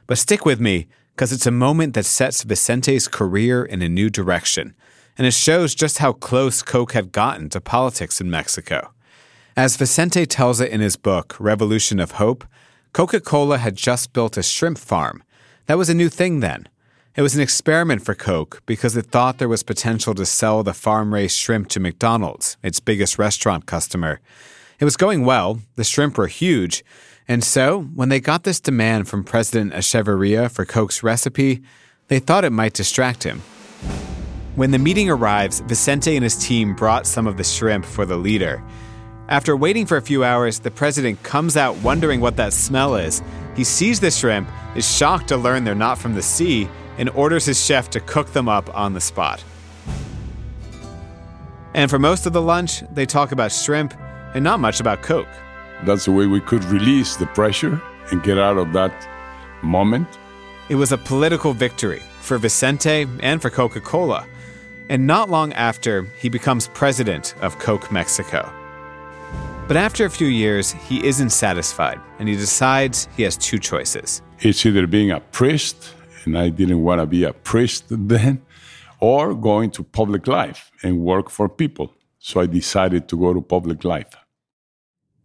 But 0.06 0.18
stick 0.18 0.44
with 0.44 0.60
me, 0.60 0.88
because 1.14 1.32
it's 1.32 1.46
a 1.46 1.50
moment 1.50 1.94
that 1.94 2.04
sets 2.04 2.42
Vicente's 2.42 3.08
career 3.08 3.64
in 3.64 3.80
a 3.80 3.88
new 3.88 4.10
direction, 4.10 4.74
and 5.18 5.26
it 5.26 5.34
shows 5.34 5.74
just 5.74 5.98
how 5.98 6.12
close 6.12 6.62
Coke 6.62 6.92
had 6.92 7.12
gotten 7.12 7.50
to 7.50 7.60
politics 7.60 8.20
in 8.20 8.30
Mexico. 8.30 8.92
As 9.56 9.76
Vicente 9.76 10.24
tells 10.24 10.60
it 10.60 10.70
in 10.70 10.80
his 10.80 10.96
book, 10.96 11.36
Revolution 11.40 11.98
of 11.98 12.12
Hope, 12.12 12.46
Coca 12.92 13.20
Cola 13.20 13.58
had 13.58 13.74
just 13.74 14.12
built 14.12 14.36
a 14.36 14.42
shrimp 14.42 14.78
farm. 14.78 15.24
That 15.66 15.76
was 15.76 15.90
a 15.90 15.94
new 15.94 16.08
thing 16.08 16.40
then. 16.40 16.68
It 17.16 17.22
was 17.22 17.34
an 17.34 17.40
experiment 17.40 18.04
for 18.04 18.14
Coke 18.14 18.62
because 18.64 18.96
it 18.96 19.06
thought 19.06 19.38
there 19.38 19.48
was 19.48 19.64
potential 19.64 20.14
to 20.14 20.24
sell 20.24 20.62
the 20.62 20.72
farm 20.72 21.12
raised 21.12 21.36
shrimp 21.36 21.68
to 21.70 21.80
McDonald's, 21.80 22.56
its 22.62 22.78
biggest 22.78 23.18
restaurant 23.18 23.66
customer. 23.66 24.20
It 24.78 24.84
was 24.84 24.96
going 24.96 25.24
well, 25.24 25.60
the 25.74 25.82
shrimp 25.82 26.16
were 26.16 26.28
huge, 26.28 26.84
and 27.26 27.42
so 27.42 27.82
when 27.82 28.08
they 28.08 28.20
got 28.20 28.44
this 28.44 28.60
demand 28.60 29.08
from 29.08 29.24
President 29.24 29.72
Echeverria 29.72 30.48
for 30.48 30.64
Coke's 30.64 31.02
recipe, 31.02 31.60
they 32.06 32.20
thought 32.20 32.44
it 32.44 32.52
might 32.52 32.72
distract 32.72 33.24
him. 33.24 33.42
When 34.58 34.72
the 34.72 34.78
meeting 34.80 35.08
arrives, 35.08 35.60
Vicente 35.60 36.16
and 36.16 36.24
his 36.24 36.34
team 36.34 36.74
brought 36.74 37.06
some 37.06 37.28
of 37.28 37.36
the 37.36 37.44
shrimp 37.44 37.84
for 37.84 38.04
the 38.04 38.16
leader. 38.16 38.60
After 39.28 39.56
waiting 39.56 39.86
for 39.86 39.98
a 39.98 40.02
few 40.02 40.24
hours, 40.24 40.58
the 40.58 40.68
president 40.72 41.22
comes 41.22 41.56
out 41.56 41.76
wondering 41.76 42.20
what 42.20 42.34
that 42.38 42.52
smell 42.52 42.96
is. 42.96 43.22
He 43.54 43.62
sees 43.62 44.00
the 44.00 44.10
shrimp, 44.10 44.48
is 44.74 44.96
shocked 44.96 45.28
to 45.28 45.36
learn 45.36 45.62
they're 45.62 45.76
not 45.76 45.96
from 45.96 46.14
the 46.14 46.22
sea, 46.22 46.68
and 46.96 47.08
orders 47.10 47.44
his 47.44 47.64
chef 47.64 47.88
to 47.90 48.00
cook 48.00 48.32
them 48.32 48.48
up 48.48 48.68
on 48.76 48.94
the 48.94 49.00
spot. 49.00 49.44
And 51.72 51.88
for 51.88 52.00
most 52.00 52.26
of 52.26 52.32
the 52.32 52.42
lunch, 52.42 52.82
they 52.92 53.06
talk 53.06 53.30
about 53.30 53.52
shrimp 53.52 53.94
and 54.34 54.42
not 54.42 54.58
much 54.58 54.80
about 54.80 55.02
Coke. 55.02 55.28
That's 55.84 56.06
the 56.06 56.10
way 56.10 56.26
we 56.26 56.40
could 56.40 56.64
release 56.64 57.14
the 57.14 57.26
pressure 57.26 57.80
and 58.10 58.24
get 58.24 58.38
out 58.38 58.58
of 58.58 58.72
that 58.72 59.08
moment. 59.62 60.08
It 60.68 60.74
was 60.74 60.90
a 60.90 60.98
political 60.98 61.52
victory 61.52 62.02
for 62.22 62.38
Vicente 62.38 63.06
and 63.20 63.40
for 63.40 63.50
Coca 63.50 63.80
Cola. 63.80 64.26
And 64.90 65.06
not 65.06 65.28
long 65.28 65.52
after, 65.52 66.04
he 66.18 66.30
becomes 66.30 66.68
president 66.68 67.34
of 67.42 67.58
Coke 67.58 67.92
Mexico. 67.92 68.50
But 69.66 69.76
after 69.76 70.06
a 70.06 70.10
few 70.10 70.28
years, 70.28 70.72
he 70.72 71.06
isn't 71.06 71.28
satisfied 71.28 72.00
and 72.18 72.26
he 72.26 72.36
decides 72.36 73.06
he 73.14 73.22
has 73.24 73.36
two 73.36 73.58
choices. 73.58 74.22
It's 74.40 74.64
either 74.64 74.86
being 74.86 75.10
a 75.10 75.20
priest, 75.20 75.94
and 76.24 76.38
I 76.38 76.48
didn't 76.48 76.82
want 76.82 77.02
to 77.02 77.06
be 77.06 77.24
a 77.24 77.34
priest 77.34 77.84
then, 77.90 78.40
or 79.00 79.34
going 79.34 79.70
to 79.72 79.82
public 79.82 80.26
life 80.26 80.70
and 80.82 81.00
work 81.00 81.28
for 81.28 81.50
people. 81.50 81.92
So 82.18 82.40
I 82.40 82.46
decided 82.46 83.08
to 83.08 83.16
go 83.18 83.34
to 83.34 83.42
public 83.42 83.84
life. 83.84 84.16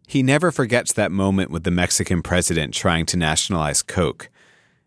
He 0.08 0.22
never 0.22 0.52
forgets 0.52 0.92
that 0.94 1.12
moment 1.12 1.50
with 1.50 1.64
the 1.64 1.72
Mexican 1.72 2.22
president 2.22 2.74
trying 2.74 3.06
to 3.08 3.18
nationalize 3.18 3.82
Coke. 3.82 4.30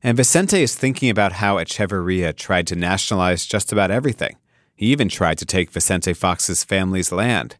And 0.03 0.17
Vicente 0.17 0.63
is 0.63 0.77
thinking 0.77 1.09
about 1.09 1.33
how 1.33 1.57
Echeverria 1.57 2.37
tried 2.37 2.67
to 2.67 2.77
nationalize 2.77 3.47
just 3.47 3.73
about 3.73 3.91
everything. 3.91 4.37
He 4.77 4.87
even 4.87 5.09
tried 5.09 5.39
to 5.39 5.47
take 5.47 5.71
Vicente 5.71 6.13
Fox's 6.13 6.63
family's 6.63 7.11
land. 7.11 7.57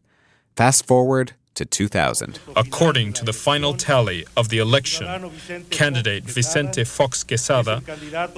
Fast 0.55 0.85
forward 0.85 1.33
to 1.55 1.65
2000. 1.65 2.39
According 2.55 3.13
to 3.13 3.25
the 3.25 3.33
final 3.33 3.73
tally 3.73 4.23
of 4.37 4.49
the 4.49 4.59
election, 4.59 5.31
candidate 5.71 6.23
Vicente 6.23 6.83
Fox 6.83 7.23
Quesada 7.23 7.81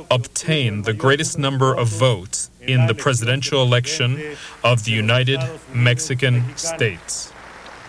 obtained 0.10 0.86
the 0.86 0.94
greatest 0.94 1.38
number 1.38 1.76
of 1.76 1.90
votes 1.90 2.50
in 2.62 2.88
the 2.88 2.96
presidential 2.96 3.62
election 3.62 4.38
of 4.64 4.86
the 4.86 4.92
United 4.92 5.42
Mexican 5.74 6.56
States. 6.56 7.34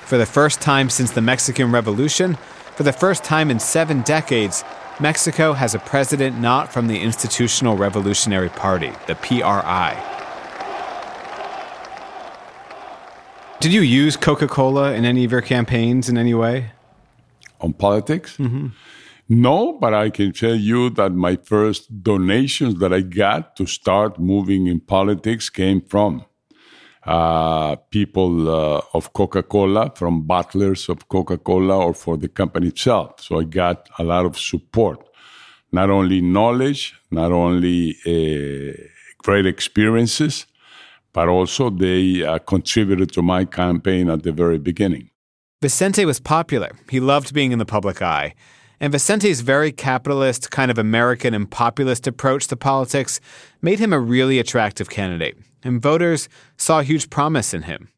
For 0.07 0.19
the 0.19 0.27
first 0.27 0.61
time 0.61 0.91
since 0.91 1.13
the 1.13 1.23
Mexican 1.23 1.71
Revolution, 1.71 2.37
for 2.75 2.83
the 2.83 2.93
first 2.93 3.23
time 3.23 3.49
in 3.49 3.61
seven 3.61 4.03
decades, 4.03 4.65
Mexico 4.99 5.53
has 5.53 5.77
a 5.77 5.79
president 5.79 6.41
not 6.41 6.73
from 6.73 6.89
the 6.89 7.01
Institutional 7.01 7.77
Revolutionary 7.77 8.49
Party, 8.49 8.91
the 9.07 9.15
PRI. 9.15 10.10
Did 13.61 13.75
you 13.75 13.83
use 13.83 14.17
Coca 14.17 14.49
Cola 14.49 14.95
in 14.95 15.05
any 15.05 15.23
of 15.27 15.33
your 15.33 15.43
campaigns 15.43 16.09
in 16.09 16.17
any 16.17 16.33
way? 16.33 16.71
On 17.61 17.75
politics? 17.75 18.39
No, 19.29 19.75
but 19.75 19.93
I 19.93 20.09
can 20.09 20.33
tell 20.33 20.55
you 20.55 20.89
that 20.91 21.13
my 21.13 21.37
first 21.37 22.03
donations 22.03 22.79
that 22.81 22.91
I 22.95 23.03
got 23.03 23.57
to 23.57 23.67
start 23.67 24.19
moving 24.19 24.67
in 24.67 24.81
politics 24.81 25.51
came 25.51 25.83
from 25.83 26.25
uh, 27.05 27.77
people 27.91 28.49
uh, 28.49 28.81
of 28.95 29.13
Coca 29.13 29.43
Cola, 29.43 29.93
from 29.95 30.27
bottlers 30.27 30.89
of 30.89 31.09
Coca 31.09 31.37
Cola, 31.37 31.77
or 31.77 31.93
for 31.93 32.17
the 32.17 32.29
company 32.29 32.69
itself. 32.69 33.21
So 33.21 33.41
I 33.41 33.45
got 33.45 33.91
a 33.99 34.05
lot 34.05 34.25
of 34.25 34.39
support, 34.39 35.07
not 35.71 35.91
only 35.91 36.23
knowledge, 36.23 36.95
not 37.11 37.31
only 37.31 37.95
uh, 38.07 38.73
great 39.23 39.45
experiences, 39.45 40.47
but 41.13 41.29
also 41.29 41.71
they 41.71 42.23
uh, 42.23 42.39
contributed 42.39 43.13
to 43.13 43.23
my 43.23 43.45
campaign 43.45 44.09
at 44.11 44.23
the 44.23 44.33
very 44.33 44.59
beginning. 44.59 45.11
Vicente 45.63 46.05
was 46.05 46.21
popular. 46.21 46.71
He 46.89 47.01
loved 47.01 47.35
being 47.35 47.53
in 47.53 47.59
the 47.59 47.67
public 47.67 48.01
eye. 48.01 48.35
And 48.83 48.93
Vicente's 48.93 49.43
very 49.43 49.73
capitalist, 49.73 50.51
kind 50.51 50.71
of 50.71 50.79
American 50.79 51.35
and 51.35 51.51
populist 51.51 52.07
approach 52.07 52.47
to 52.47 52.57
politics 52.57 53.21
made 53.61 53.79
him 53.79 53.93
a 53.93 54.01
really 54.01 54.39
attractive 54.39 54.89
candidate. 54.89 55.37
And 55.63 55.83
voters 55.83 56.31
saw 56.57 56.81
huge 56.81 57.11
promise 57.11 57.53
in 57.53 57.63
him. 57.63 57.89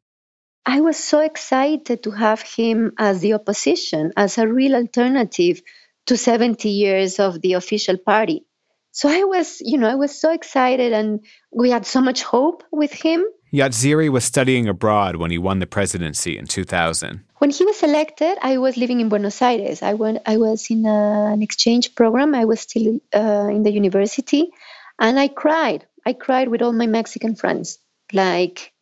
I 0.67 0.81
was 0.81 0.97
so 0.97 1.21
excited 1.21 2.03
to 2.03 2.11
have 2.11 2.43
him 2.43 2.93
as 2.99 3.21
the 3.21 3.35
opposition, 3.35 4.13
as 4.17 4.39
a 4.39 4.49
real 4.49 4.75
alternative 4.75 5.63
to 6.07 6.17
70 6.17 6.69
years 6.69 7.21
of 7.21 7.41
the 7.41 7.53
official 7.53 7.97
party. 7.97 8.45
So 8.93 9.09
I 9.09 9.25
was, 9.25 9.61
you 9.61 9.79
know, 9.79 9.89
I 9.89 9.95
was 9.95 10.19
so 10.19 10.31
excited 10.33 10.93
and 10.93 11.25
we 11.51 11.71
had 11.71 11.87
so 11.87 12.01
much 12.01 12.23
hope 12.23 12.63
with 12.71 12.93
him. 12.93 13.25
Yatziri 13.53 14.11
was 14.11 14.25
studying 14.25 14.69
abroad 14.69 15.17
when 15.17 15.31
he 15.31 15.39
won 15.39 15.59
the 15.59 15.67
presidency 15.67 16.37
in 16.39 16.47
2000. 16.47 17.25
When 17.39 17.51
he 17.51 17.65
was 17.65 17.83
elected, 17.83 18.39
I 18.43 18.59
was 18.59 18.77
living 18.77 19.01
in 19.01 19.09
Buenos 19.09 19.41
Aires. 19.43 19.83
I 19.83 19.95
went, 19.95 20.19
I 20.27 20.37
was 20.37 20.71
in 20.71 20.87
a, 20.87 21.33
an 21.33 21.43
exchange 21.43 21.95
program. 21.95 22.35
I 22.35 22.45
was 22.45 22.61
still 22.61 23.01
uh, 23.15 23.49
in 23.51 23.63
the 23.63 23.73
university, 23.73 24.51
and 24.99 25.19
I 25.19 25.29
cried. 25.29 25.87
I 26.07 26.13
cried 26.13 26.49
with 26.49 26.63
all 26.63 26.73
my 26.73 26.87
Mexican 26.87 27.35
friends. 27.35 27.79
Like 28.13 28.73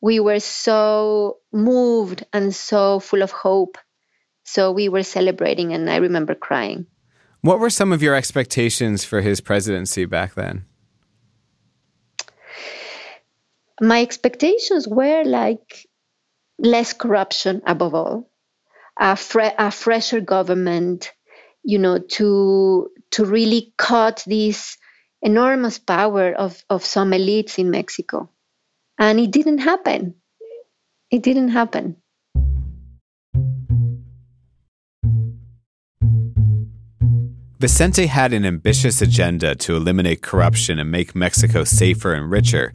we 0.00 0.20
were 0.20 0.40
so 0.40 1.38
moved 1.52 2.24
and 2.32 2.54
so 2.54 3.00
full 3.00 3.22
of 3.22 3.30
hope. 3.30 3.78
So 4.44 4.72
we 4.72 4.88
were 4.88 5.04
celebrating, 5.04 5.72
and 5.72 5.88
I 5.88 5.96
remember 5.96 6.34
crying. 6.34 6.86
What 7.42 7.58
were 7.58 7.70
some 7.70 7.92
of 7.92 8.02
your 8.02 8.14
expectations 8.14 9.04
for 9.04 9.20
his 9.20 9.40
presidency 9.40 10.04
back 10.04 10.34
then? 10.34 10.64
My 13.80 14.00
expectations 14.00 14.86
were 14.86 15.24
like 15.24 15.88
less 16.58 16.92
corruption 16.92 17.62
above 17.66 17.94
all, 17.94 18.30
a, 18.98 19.16
fre- 19.16 19.58
a 19.58 19.72
fresher 19.72 20.20
government, 20.20 21.12
you 21.64 21.78
know, 21.78 21.98
to 21.98 22.90
to 23.10 23.24
really 23.24 23.74
cut 23.76 24.24
this 24.26 24.78
enormous 25.20 25.78
power 25.78 26.32
of, 26.32 26.64
of 26.70 26.84
some 26.84 27.12
elites 27.12 27.58
in 27.58 27.70
Mexico. 27.70 28.30
And 28.98 29.20
it 29.20 29.30
didn't 29.30 29.58
happen. 29.58 30.14
It 31.10 31.22
didn't 31.22 31.48
happen. 31.48 32.01
Vicente 37.62 38.06
had 38.06 38.32
an 38.32 38.44
ambitious 38.44 39.00
agenda 39.00 39.54
to 39.54 39.76
eliminate 39.76 40.20
corruption 40.20 40.80
and 40.80 40.90
make 40.90 41.14
Mexico 41.14 41.62
safer 41.62 42.12
and 42.12 42.28
richer. 42.28 42.72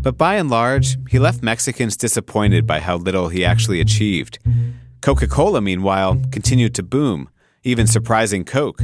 But 0.00 0.16
by 0.16 0.36
and 0.36 0.48
large, 0.48 0.96
he 1.08 1.18
left 1.18 1.42
Mexicans 1.42 1.96
disappointed 1.96 2.64
by 2.64 2.78
how 2.78 2.98
little 2.98 3.30
he 3.30 3.44
actually 3.44 3.80
achieved. 3.80 4.38
Coca 5.00 5.26
Cola, 5.26 5.60
meanwhile, 5.60 6.22
continued 6.30 6.72
to 6.76 6.84
boom, 6.84 7.28
even 7.64 7.88
surprising 7.88 8.44
Coke. 8.44 8.80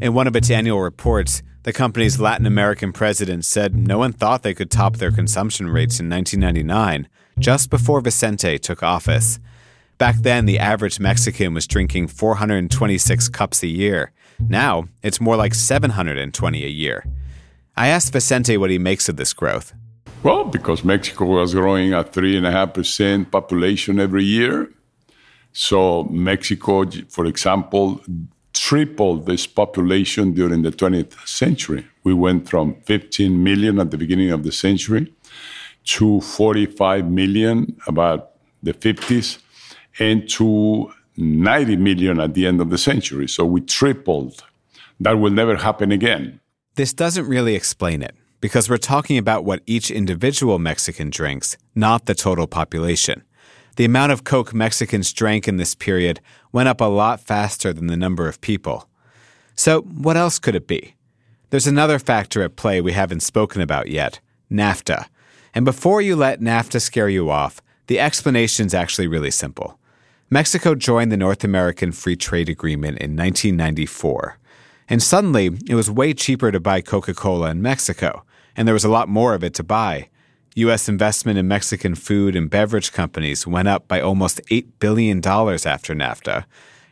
In 0.00 0.14
one 0.14 0.26
of 0.26 0.34
its 0.34 0.50
annual 0.50 0.80
reports, 0.80 1.44
the 1.62 1.72
company's 1.72 2.18
Latin 2.18 2.44
American 2.44 2.92
president 2.92 3.44
said 3.44 3.76
no 3.76 3.98
one 3.98 4.12
thought 4.12 4.42
they 4.42 4.52
could 4.52 4.68
top 4.68 4.96
their 4.96 5.12
consumption 5.12 5.68
rates 5.68 6.00
in 6.00 6.10
1999, 6.10 7.08
just 7.38 7.70
before 7.70 8.00
Vicente 8.00 8.58
took 8.58 8.82
office. 8.82 9.38
Back 9.96 10.16
then, 10.16 10.46
the 10.46 10.58
average 10.58 10.98
Mexican 10.98 11.54
was 11.54 11.68
drinking 11.68 12.08
426 12.08 13.28
cups 13.28 13.62
a 13.62 13.68
year. 13.68 14.12
Now, 14.40 14.88
it's 15.02 15.20
more 15.20 15.36
like 15.36 15.54
720 15.54 16.64
a 16.64 16.68
year. 16.68 17.04
I 17.76 17.88
asked 17.88 18.12
Vicente 18.12 18.56
what 18.56 18.70
he 18.70 18.78
makes 18.78 19.08
of 19.08 19.16
this 19.16 19.32
growth. 19.32 19.72
Well, 20.22 20.44
because 20.44 20.84
Mexico 20.84 21.26
was 21.26 21.54
growing 21.54 21.92
at 21.92 22.12
3.5% 22.12 23.30
population 23.30 24.00
every 24.00 24.24
year. 24.24 24.70
So, 25.52 26.04
Mexico, 26.04 26.84
for 27.08 27.24
example, 27.26 28.00
tripled 28.52 29.28
its 29.28 29.46
population 29.46 30.32
during 30.32 30.62
the 30.62 30.72
20th 30.72 31.26
century. 31.26 31.86
We 32.02 32.14
went 32.14 32.48
from 32.48 32.74
15 32.82 33.42
million 33.42 33.78
at 33.78 33.90
the 33.90 33.98
beginning 33.98 34.30
of 34.30 34.42
the 34.42 34.52
century 34.52 35.12
to 35.84 36.20
45 36.20 37.08
million 37.10 37.76
about 37.86 38.32
the 38.62 38.74
50s 38.74 39.38
and 39.98 40.28
to 40.30 40.92
90 41.18 41.76
million 41.76 42.20
at 42.20 42.34
the 42.34 42.46
end 42.46 42.60
of 42.60 42.70
the 42.70 42.78
century. 42.78 43.28
So 43.28 43.44
we 43.44 43.60
tripled. 43.60 44.44
That 45.00 45.18
will 45.18 45.30
never 45.30 45.56
happen 45.56 45.92
again. 45.92 46.40
This 46.76 46.92
doesn't 46.92 47.26
really 47.26 47.54
explain 47.54 48.02
it 48.02 48.14
because 48.40 48.70
we're 48.70 48.76
talking 48.76 49.18
about 49.18 49.44
what 49.44 49.62
each 49.66 49.90
individual 49.90 50.58
Mexican 50.58 51.10
drinks, 51.10 51.56
not 51.74 52.06
the 52.06 52.14
total 52.14 52.46
population. 52.46 53.24
The 53.76 53.84
amount 53.84 54.12
of 54.12 54.24
Coke 54.24 54.54
Mexicans 54.54 55.12
drank 55.12 55.46
in 55.46 55.56
this 55.56 55.74
period 55.74 56.20
went 56.52 56.68
up 56.68 56.80
a 56.80 56.84
lot 56.84 57.20
faster 57.20 57.72
than 57.72 57.86
the 57.86 57.96
number 57.96 58.28
of 58.28 58.40
people. 58.40 58.88
So, 59.54 59.82
what 59.82 60.16
else 60.16 60.38
could 60.38 60.54
it 60.54 60.66
be? 60.66 60.94
There's 61.50 61.66
another 61.66 61.98
factor 61.98 62.42
at 62.42 62.56
play 62.56 62.80
we 62.80 62.92
haven't 62.92 63.20
spoken 63.20 63.62
about 63.62 63.88
yet 63.88 64.20
NAFTA. 64.50 65.06
And 65.54 65.64
before 65.64 66.00
you 66.00 66.14
let 66.14 66.40
NAFTA 66.40 66.80
scare 66.80 67.08
you 67.08 67.30
off, 67.30 67.60
the 67.86 67.98
explanation's 67.98 68.74
actually 68.74 69.08
really 69.08 69.30
simple. 69.30 69.78
Mexico 70.30 70.74
joined 70.74 71.10
the 71.10 71.16
North 71.16 71.42
American 71.42 71.90
Free 71.90 72.14
Trade 72.14 72.50
Agreement 72.50 72.98
in 72.98 73.16
1994. 73.16 74.36
And 74.86 75.02
suddenly, 75.02 75.56
it 75.66 75.74
was 75.74 75.90
way 75.90 76.12
cheaper 76.12 76.52
to 76.52 76.60
buy 76.60 76.82
Coca 76.82 77.14
Cola 77.14 77.48
in 77.50 77.62
Mexico, 77.62 78.24
and 78.54 78.68
there 78.68 78.74
was 78.74 78.84
a 78.84 78.90
lot 78.90 79.08
more 79.08 79.32
of 79.32 79.42
it 79.42 79.54
to 79.54 79.62
buy. 79.62 80.10
U.S. 80.54 80.86
investment 80.86 81.38
in 81.38 81.48
Mexican 81.48 81.94
food 81.94 82.36
and 82.36 82.50
beverage 82.50 82.92
companies 82.92 83.46
went 83.46 83.68
up 83.68 83.88
by 83.88 84.02
almost 84.02 84.42
$8 84.50 84.66
billion 84.80 85.18
after 85.26 85.94
NAFTA. 85.94 86.44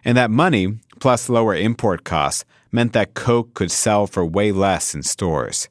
And 0.03 0.17
that 0.17 0.31
money, 0.31 0.79
plus 0.99 1.29
lower 1.29 1.55
import 1.55 2.05
costs, 2.05 2.47
meant 2.73 2.95
that 2.95 3.13
Coke 3.13 3.53
could 3.53 3.71
sell 3.71 4.07
for 4.07 4.25
way 4.25 4.51
less 4.51 4.95
in 4.95 5.03
stores. 5.03 5.69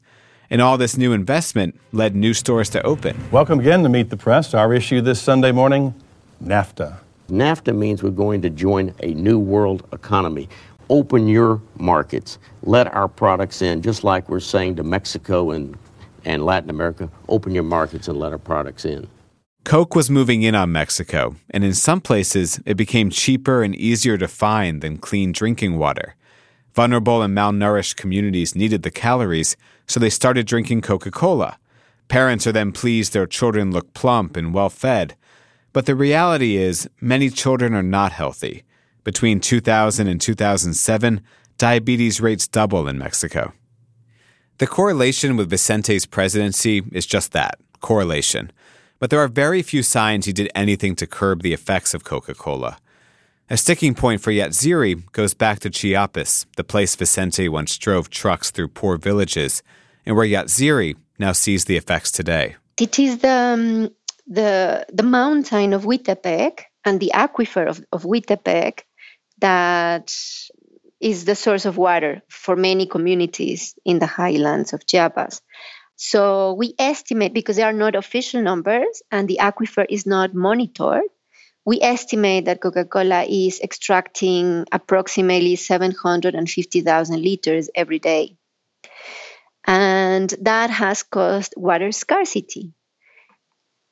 And 0.50 0.62
all 0.62 0.78
this 0.78 0.96
new 0.96 1.12
investment 1.12 1.80
led 1.90 2.14
new 2.14 2.32
stores 2.32 2.70
to 2.70 2.82
open. 2.84 3.16
Welcome 3.32 3.58
again 3.58 3.82
to 3.82 3.88
Meet 3.88 4.10
the 4.10 4.16
Press. 4.16 4.54
Our 4.54 4.72
issue 4.72 5.00
this 5.00 5.20
Sunday 5.20 5.50
morning 5.50 5.94
NAFTA. 6.40 7.00
NAFTA 7.28 7.76
means 7.76 8.02
we're 8.02 8.10
going 8.10 8.42
to 8.42 8.50
join 8.50 8.94
a 9.02 9.14
new 9.14 9.38
world 9.38 9.86
economy. 9.92 10.48
Open 10.88 11.26
your 11.26 11.60
markets. 11.76 12.38
Let 12.62 12.92
our 12.94 13.08
products 13.08 13.62
in, 13.62 13.82
just 13.82 14.04
like 14.04 14.28
we're 14.28 14.40
saying 14.40 14.76
to 14.76 14.84
Mexico 14.84 15.50
and, 15.50 15.76
and 16.24 16.44
Latin 16.44 16.70
America. 16.70 17.10
Open 17.28 17.52
your 17.52 17.64
markets 17.64 18.06
and 18.06 18.18
let 18.18 18.32
our 18.32 18.38
products 18.38 18.84
in. 18.84 19.08
Coke 19.64 19.96
was 19.96 20.08
moving 20.08 20.42
in 20.42 20.54
on 20.54 20.70
Mexico, 20.70 21.34
and 21.50 21.64
in 21.64 21.74
some 21.74 22.00
places, 22.00 22.60
it 22.64 22.76
became 22.76 23.10
cheaper 23.10 23.64
and 23.64 23.74
easier 23.74 24.16
to 24.16 24.28
find 24.28 24.80
than 24.80 24.96
clean 24.96 25.32
drinking 25.32 25.76
water. 25.76 26.14
Vulnerable 26.72 27.20
and 27.20 27.36
malnourished 27.36 27.96
communities 27.96 28.54
needed 28.54 28.84
the 28.84 28.92
calories, 28.92 29.56
so 29.88 29.98
they 29.98 30.10
started 30.10 30.46
drinking 30.46 30.82
Coca 30.82 31.10
Cola. 31.10 31.58
Parents 32.06 32.46
are 32.46 32.52
then 32.52 32.70
pleased 32.70 33.12
their 33.12 33.26
children 33.26 33.72
look 33.72 33.92
plump 33.92 34.36
and 34.36 34.54
well 34.54 34.70
fed. 34.70 35.16
But 35.76 35.84
the 35.84 35.94
reality 35.94 36.56
is, 36.56 36.88
many 37.02 37.28
children 37.28 37.74
are 37.74 37.82
not 37.82 38.10
healthy. 38.10 38.64
Between 39.04 39.40
2000 39.40 40.08
and 40.08 40.18
2007, 40.18 41.20
diabetes 41.58 42.18
rates 42.18 42.48
double 42.48 42.88
in 42.88 42.96
Mexico. 42.96 43.52
The 44.56 44.66
correlation 44.66 45.36
with 45.36 45.50
Vicente's 45.50 46.06
presidency 46.06 46.82
is 46.92 47.04
just 47.04 47.32
that 47.32 47.60
correlation. 47.82 48.52
But 48.98 49.10
there 49.10 49.20
are 49.20 49.28
very 49.28 49.60
few 49.60 49.82
signs 49.82 50.24
he 50.24 50.32
did 50.32 50.50
anything 50.54 50.96
to 50.96 51.06
curb 51.06 51.42
the 51.42 51.52
effects 51.52 51.92
of 51.92 52.04
Coca 52.04 52.32
Cola. 52.32 52.78
A 53.50 53.58
sticking 53.58 53.94
point 53.94 54.22
for 54.22 54.32
Yatziri 54.32 55.12
goes 55.12 55.34
back 55.34 55.60
to 55.60 55.68
Chiapas, 55.68 56.46
the 56.56 56.64
place 56.64 56.96
Vicente 56.96 57.50
once 57.50 57.76
drove 57.76 58.08
trucks 58.08 58.50
through 58.50 58.68
poor 58.68 58.96
villages, 58.96 59.62
and 60.06 60.16
where 60.16 60.26
Yatziri 60.26 60.96
now 61.18 61.32
sees 61.32 61.66
the 61.66 61.76
effects 61.76 62.10
today. 62.10 62.56
It 62.78 62.98
is 62.98 63.18
the, 63.18 63.28
um, 63.28 63.90
the, 64.26 64.86
the 64.92 65.02
mountain 65.02 65.72
of 65.72 65.84
Huitepec 65.84 66.62
and 66.84 67.00
the 67.00 67.12
aquifer 67.14 67.68
of, 67.68 67.84
of 67.92 68.02
Huitepec 68.02 68.80
that 69.38 70.14
is 71.00 71.24
the 71.24 71.34
source 71.34 71.66
of 71.66 71.76
water 71.76 72.22
for 72.28 72.56
many 72.56 72.86
communities 72.86 73.74
in 73.84 73.98
the 73.98 74.06
highlands 74.06 74.72
of 74.72 74.86
Chiapas. 74.86 75.40
So 75.96 76.54
we 76.54 76.74
estimate 76.78 77.32
because 77.32 77.56
there 77.56 77.66
are 77.66 77.72
not 77.72 77.94
official 77.94 78.42
numbers 78.42 79.02
and 79.10 79.28
the 79.28 79.38
aquifer 79.40 79.86
is 79.88 80.06
not 80.06 80.34
monitored. 80.34 81.08
We 81.64 81.80
estimate 81.80 82.44
that 82.44 82.60
Coca 82.60 82.84
Cola 82.84 83.24
is 83.24 83.60
extracting 83.60 84.66
approximately 84.70 85.56
750,000 85.56 87.22
liters 87.22 87.70
every 87.74 87.98
day. 87.98 88.36
And 89.64 90.32
that 90.42 90.70
has 90.70 91.02
caused 91.02 91.54
water 91.56 91.90
scarcity. 91.90 92.72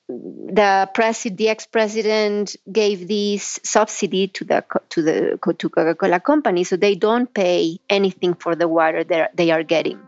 The, 0.08 0.90
pres- 0.92 1.22
the 1.22 1.48
ex-president 1.48 2.56
gave 2.70 3.08
this 3.08 3.58
subsidy 3.64 4.28
to 4.28 4.44
the 4.44 4.64
to 4.90 5.02
the 5.02 5.38
to 5.58 5.68
Coca-Cola 5.70 6.20
company, 6.20 6.64
so 6.64 6.76
they 6.76 6.94
don't 6.94 7.32
pay 7.32 7.78
anything 7.88 8.34
for 8.34 8.54
the 8.54 8.68
water 8.68 9.02
they 9.02 9.50
are 9.50 9.62
getting. 9.62 9.98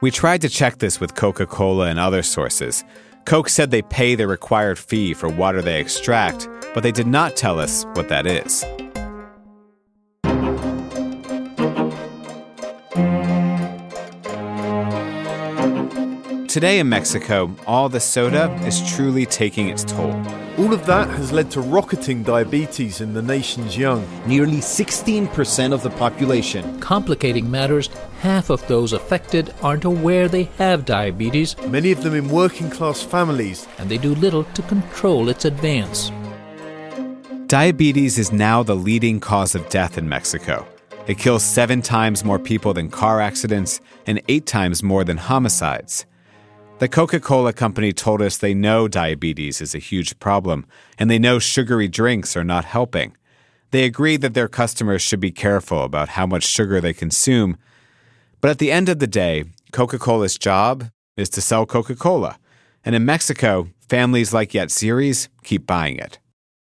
We 0.00 0.10
tried 0.10 0.42
to 0.42 0.48
check 0.48 0.78
this 0.78 1.00
with 1.00 1.14
Coca 1.14 1.46
Cola 1.46 1.86
and 1.86 1.98
other 1.98 2.22
sources. 2.22 2.84
Coke 3.24 3.48
said 3.48 3.70
they 3.70 3.82
pay 3.82 4.16
the 4.16 4.26
required 4.26 4.78
fee 4.78 5.14
for 5.14 5.28
water 5.28 5.62
they 5.62 5.80
extract, 5.80 6.48
but 6.74 6.82
they 6.82 6.92
did 6.92 7.06
not 7.06 7.36
tell 7.36 7.58
us 7.58 7.84
what 7.94 8.08
that 8.08 8.26
is. 8.26 8.64
Today 16.54 16.78
in 16.78 16.88
Mexico, 16.88 17.52
all 17.66 17.88
the 17.88 17.98
soda 17.98 18.48
is 18.64 18.80
truly 18.94 19.26
taking 19.26 19.70
its 19.70 19.82
toll. 19.82 20.12
All 20.56 20.72
of 20.72 20.86
that 20.86 21.08
has 21.08 21.32
led 21.32 21.50
to 21.50 21.60
rocketing 21.60 22.22
diabetes 22.22 23.00
in 23.00 23.12
the 23.12 23.20
nation's 23.20 23.76
young. 23.76 24.06
Nearly 24.24 24.58
16% 24.58 25.72
of 25.72 25.82
the 25.82 25.90
population. 25.90 26.78
Complicating 26.78 27.50
matters, 27.50 27.88
half 28.20 28.50
of 28.50 28.64
those 28.68 28.92
affected 28.92 29.52
aren't 29.62 29.84
aware 29.84 30.28
they 30.28 30.44
have 30.58 30.84
diabetes. 30.84 31.56
Many 31.66 31.90
of 31.90 32.04
them 32.04 32.14
in 32.14 32.28
working 32.28 32.70
class 32.70 33.02
families. 33.02 33.66
And 33.78 33.90
they 33.90 33.98
do 33.98 34.14
little 34.14 34.44
to 34.44 34.62
control 34.62 35.30
its 35.30 35.46
advance. 35.46 36.12
Diabetes 37.48 38.16
is 38.16 38.30
now 38.30 38.62
the 38.62 38.76
leading 38.76 39.18
cause 39.18 39.56
of 39.56 39.68
death 39.70 39.98
in 39.98 40.08
Mexico. 40.08 40.64
It 41.08 41.18
kills 41.18 41.42
seven 41.42 41.82
times 41.82 42.24
more 42.24 42.38
people 42.38 42.72
than 42.74 42.90
car 42.90 43.20
accidents 43.20 43.80
and 44.06 44.22
eight 44.28 44.46
times 44.46 44.84
more 44.84 45.02
than 45.02 45.16
homicides. 45.16 46.06
The 46.80 46.88
Coca 46.88 47.20
Cola 47.20 47.52
Company 47.52 47.92
told 47.92 48.20
us 48.20 48.36
they 48.36 48.52
know 48.52 48.88
diabetes 48.88 49.60
is 49.60 49.76
a 49.76 49.78
huge 49.78 50.18
problem, 50.18 50.66
and 50.98 51.08
they 51.08 51.20
know 51.20 51.38
sugary 51.38 51.86
drinks 51.86 52.36
are 52.36 52.42
not 52.42 52.64
helping. 52.64 53.16
They 53.70 53.84
agree 53.84 54.16
that 54.16 54.34
their 54.34 54.48
customers 54.48 55.00
should 55.00 55.20
be 55.20 55.30
careful 55.30 55.84
about 55.84 56.10
how 56.10 56.26
much 56.26 56.42
sugar 56.42 56.80
they 56.80 56.92
consume. 56.92 57.58
But 58.40 58.50
at 58.50 58.58
the 58.58 58.72
end 58.72 58.88
of 58.88 58.98
the 58.98 59.06
day, 59.06 59.44
Coca 59.70 60.00
Cola's 60.00 60.36
job 60.36 60.90
is 61.16 61.28
to 61.30 61.40
sell 61.40 61.64
Coca 61.64 61.94
Cola. 61.94 62.38
And 62.84 62.96
in 62.96 63.04
Mexico, 63.04 63.68
families 63.88 64.34
like 64.34 64.50
Yatziri's 64.50 65.28
keep 65.44 65.66
buying 65.66 65.98
it. 65.98 66.18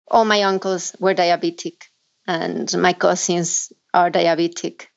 All 0.07 0.23
my 0.23 0.43
uncles 0.43 0.95
were 0.99 1.13
diabetic, 1.13 1.83
and 2.25 2.73
my 2.77 2.93
cousins 2.93 3.73
are 3.93 4.09
diabetic 4.09 4.88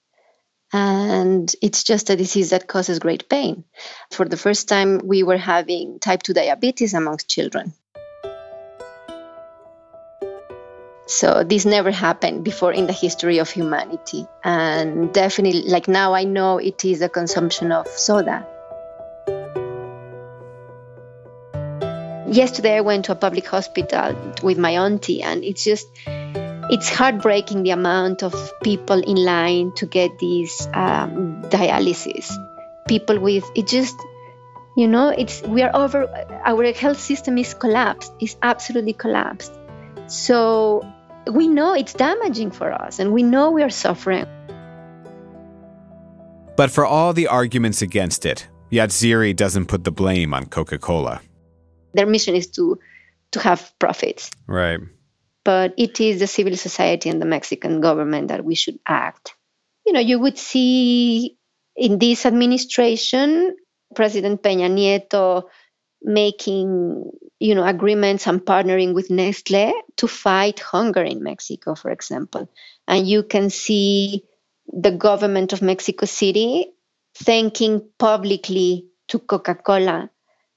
and 0.72 1.54
it's 1.60 1.84
just 1.84 2.10
a 2.10 2.16
disease 2.16 2.50
that 2.50 2.66
causes 2.66 2.98
great 2.98 3.28
pain. 3.28 3.64
For 4.10 4.26
the 4.26 4.36
first 4.36 4.68
time, 4.68 5.00
we 5.04 5.22
were 5.22 5.36
having 5.36 5.98
type 5.98 6.22
2 6.22 6.32
diabetes 6.32 6.94
amongst 6.94 7.28
children. 7.28 7.72
So 11.06 11.44
this 11.44 11.66
never 11.66 11.90
happened 11.90 12.42
before 12.42 12.72
in 12.72 12.86
the 12.86 12.92
history 12.92 13.38
of 13.38 13.50
humanity. 13.50 14.26
And 14.42 15.12
definitely, 15.12 15.62
like 15.62 15.86
now, 15.86 16.14
I 16.14 16.24
know 16.24 16.56
it 16.56 16.84
is 16.86 17.02
a 17.02 17.08
consumption 17.08 17.70
of 17.70 17.86
soda. 17.88 18.46
Yesterday, 22.28 22.76
I 22.76 22.80
went 22.80 23.04
to 23.06 23.12
a 23.12 23.14
public 23.14 23.46
hospital 23.46 24.16
with 24.42 24.56
my 24.56 24.70
auntie, 24.70 25.22
and 25.22 25.44
it's 25.44 25.64
just 25.64 25.86
it's 26.72 26.88
heartbreaking 26.88 27.64
the 27.64 27.70
amount 27.70 28.22
of 28.22 28.32
people 28.62 28.98
in 28.98 29.16
line 29.16 29.72
to 29.72 29.84
get 29.84 30.18
these 30.18 30.66
um, 30.72 31.42
dialysis. 31.50 32.32
People 32.88 33.20
with 33.20 33.44
it 33.54 33.66
just, 33.66 33.94
you 34.74 34.88
know, 34.88 35.10
it's 35.10 35.42
we 35.42 35.60
are 35.60 35.70
over. 35.76 36.08
Our 36.46 36.72
health 36.72 36.98
system 36.98 37.36
is 37.36 37.52
collapsed. 37.52 38.14
It's 38.20 38.38
absolutely 38.40 38.94
collapsed. 38.94 39.52
So 40.06 40.80
we 41.30 41.46
know 41.46 41.74
it's 41.74 41.92
damaging 41.92 42.50
for 42.50 42.72
us, 42.72 42.98
and 42.98 43.12
we 43.12 43.22
know 43.22 43.50
we 43.50 43.62
are 43.62 43.70
suffering. 43.70 44.26
But 46.56 46.70
for 46.70 46.86
all 46.86 47.12
the 47.12 47.28
arguments 47.28 47.82
against 47.82 48.24
it, 48.24 48.48
Yatziri 48.70 49.36
doesn't 49.36 49.66
put 49.66 49.84
the 49.84 49.92
blame 49.92 50.32
on 50.32 50.46
Coca 50.46 50.78
Cola. 50.78 51.20
Their 51.92 52.06
mission 52.06 52.34
is 52.34 52.46
to 52.52 52.78
to 53.32 53.40
have 53.40 53.72
profits. 53.78 54.30
Right 54.46 54.80
but 55.44 55.74
it 55.76 56.00
is 56.00 56.20
the 56.20 56.26
civil 56.26 56.56
society 56.56 57.08
and 57.08 57.20
the 57.20 57.26
Mexican 57.26 57.80
government 57.80 58.28
that 58.28 58.44
we 58.44 58.54
should 58.54 58.78
act. 58.86 59.34
You 59.86 59.92
know, 59.92 60.00
you 60.00 60.18
would 60.18 60.38
see 60.38 61.36
in 61.76 61.98
this 61.98 62.26
administration 62.26 63.56
President 63.94 64.42
Peña 64.42 64.70
Nieto 64.70 65.44
making 66.02 67.10
you 67.38 67.54
know 67.54 67.64
agreements 67.64 68.26
and 68.26 68.40
partnering 68.40 68.94
with 68.94 69.10
Nestle 69.10 69.72
to 69.96 70.08
fight 70.08 70.60
hunger 70.60 71.02
in 71.02 71.22
Mexico, 71.22 71.74
for 71.74 71.90
example. 71.90 72.48
And 72.86 73.06
you 73.06 73.22
can 73.22 73.50
see 73.50 74.24
the 74.66 74.92
government 74.92 75.52
of 75.52 75.62
Mexico 75.62 76.06
City 76.06 76.72
thanking 77.14 77.88
publicly 77.98 78.86
to 79.08 79.18
Coca-Cola 79.18 80.10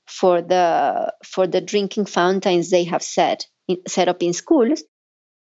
for 0.08 0.42
the 0.42 1.14
for 1.24 1.48
the 1.48 1.62
drinking 1.62 2.06
fountains 2.06 2.70
they 2.70 2.84
have 2.86 3.04
set 3.04 3.48
set 3.88 4.08
up 4.08 4.22
in 4.22 4.34
schools. 4.34 4.84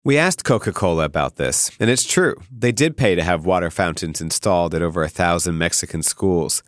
We 0.05 0.19
asked 0.19 0.45
Coca 0.45 0.73
Cola 0.73 1.05
about 1.05 1.37
this, 1.37 1.71
and 1.81 1.89
it's 1.89 2.05
true. 2.05 2.37
They 2.51 2.73
did 2.73 2.97
pay 2.97 3.15
to 3.15 3.23
have 3.23 3.47
water 3.47 3.71
fountains 3.71 4.21
installed 4.21 4.75
at 4.75 4.83
over 4.83 5.03
a 5.03 5.09
thousand 5.09 5.57
Mexican 5.57 6.03
schools. 6.03 6.63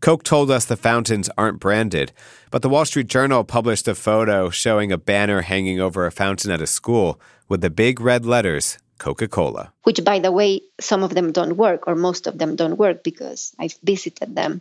Coke 0.00 0.24
told 0.24 0.50
us 0.50 0.66
the 0.66 0.76
fountains 0.76 1.30
aren't 1.38 1.60
branded, 1.60 2.12
but 2.50 2.60
the 2.60 2.68
Wall 2.68 2.84
Street 2.84 3.06
Journal 3.06 3.44
published 3.44 3.88
a 3.88 3.94
photo 3.94 4.50
showing 4.50 4.92
a 4.92 4.98
banner 4.98 5.40
hanging 5.40 5.80
over 5.80 6.04
a 6.04 6.12
fountain 6.12 6.50
at 6.50 6.60
a 6.60 6.66
school 6.66 7.18
with 7.48 7.62
the 7.62 7.70
big 7.70 8.00
red 8.00 8.26
letters 8.26 8.78
Coca 8.98 9.26
Cola. 9.26 9.72
Which, 9.84 10.04
by 10.04 10.18
the 10.18 10.30
way, 10.30 10.60
some 10.80 11.02
of 11.02 11.14
them 11.14 11.32
don't 11.32 11.56
work, 11.56 11.88
or 11.88 11.94
most 11.94 12.26
of 12.26 12.38
them 12.38 12.56
don't 12.56 12.76
work 12.76 13.02
because 13.02 13.54
I've 13.58 13.76
visited 13.82 14.36
them. 14.36 14.60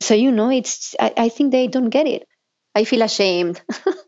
So, 0.00 0.14
you 0.14 0.30
know, 0.30 0.50
it's, 0.50 0.94
I, 1.00 1.12
I 1.16 1.28
think 1.30 1.52
they 1.52 1.66
don't 1.66 1.90
get 1.90 2.06
it. 2.06 2.28
I 2.74 2.84
feel 2.84 3.02
ashamed. 3.02 3.60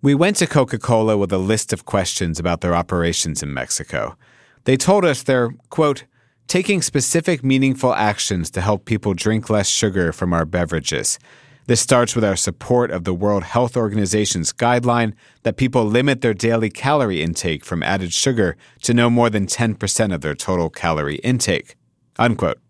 We 0.00 0.14
went 0.14 0.36
to 0.36 0.46
Coca 0.46 0.78
Cola 0.78 1.16
with 1.16 1.32
a 1.32 1.38
list 1.38 1.72
of 1.72 1.84
questions 1.84 2.38
about 2.38 2.60
their 2.60 2.72
operations 2.72 3.42
in 3.42 3.52
Mexico. 3.52 4.16
They 4.62 4.76
told 4.76 5.04
us 5.04 5.24
they're, 5.24 5.50
quote, 5.70 6.04
taking 6.46 6.82
specific 6.82 7.42
meaningful 7.42 7.92
actions 7.92 8.48
to 8.52 8.60
help 8.60 8.84
people 8.84 9.12
drink 9.12 9.50
less 9.50 9.68
sugar 9.68 10.12
from 10.12 10.32
our 10.32 10.44
beverages. 10.44 11.18
This 11.66 11.80
starts 11.80 12.14
with 12.14 12.24
our 12.24 12.36
support 12.36 12.92
of 12.92 13.02
the 13.02 13.12
World 13.12 13.42
Health 13.42 13.76
Organization's 13.76 14.52
guideline 14.52 15.14
that 15.42 15.56
people 15.56 15.84
limit 15.84 16.20
their 16.20 16.32
daily 16.32 16.70
calorie 16.70 17.20
intake 17.20 17.64
from 17.64 17.82
added 17.82 18.12
sugar 18.12 18.56
to 18.82 18.94
no 18.94 19.10
more 19.10 19.28
than 19.28 19.46
10% 19.46 20.14
of 20.14 20.20
their 20.20 20.36
total 20.36 20.70
calorie 20.70 21.16
intake. 21.24 21.74
Unquote. 22.20 22.60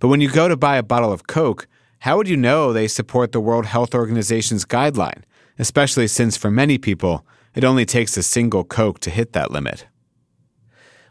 But 0.00 0.08
when 0.08 0.20
you 0.20 0.28
go 0.28 0.48
to 0.48 0.56
buy 0.56 0.76
a 0.76 0.82
bottle 0.82 1.12
of 1.12 1.28
Coke, 1.28 1.68
how 2.00 2.16
would 2.16 2.26
you 2.26 2.36
know 2.36 2.72
they 2.72 2.88
support 2.88 3.30
the 3.30 3.40
World 3.40 3.66
Health 3.66 3.94
Organization's 3.94 4.64
guideline? 4.64 5.22
Especially 5.58 6.06
since 6.06 6.36
for 6.36 6.50
many 6.50 6.78
people, 6.78 7.26
it 7.54 7.64
only 7.64 7.84
takes 7.84 8.16
a 8.16 8.22
single 8.22 8.64
Coke 8.64 9.00
to 9.00 9.10
hit 9.10 9.32
that 9.32 9.50
limit. 9.50 9.86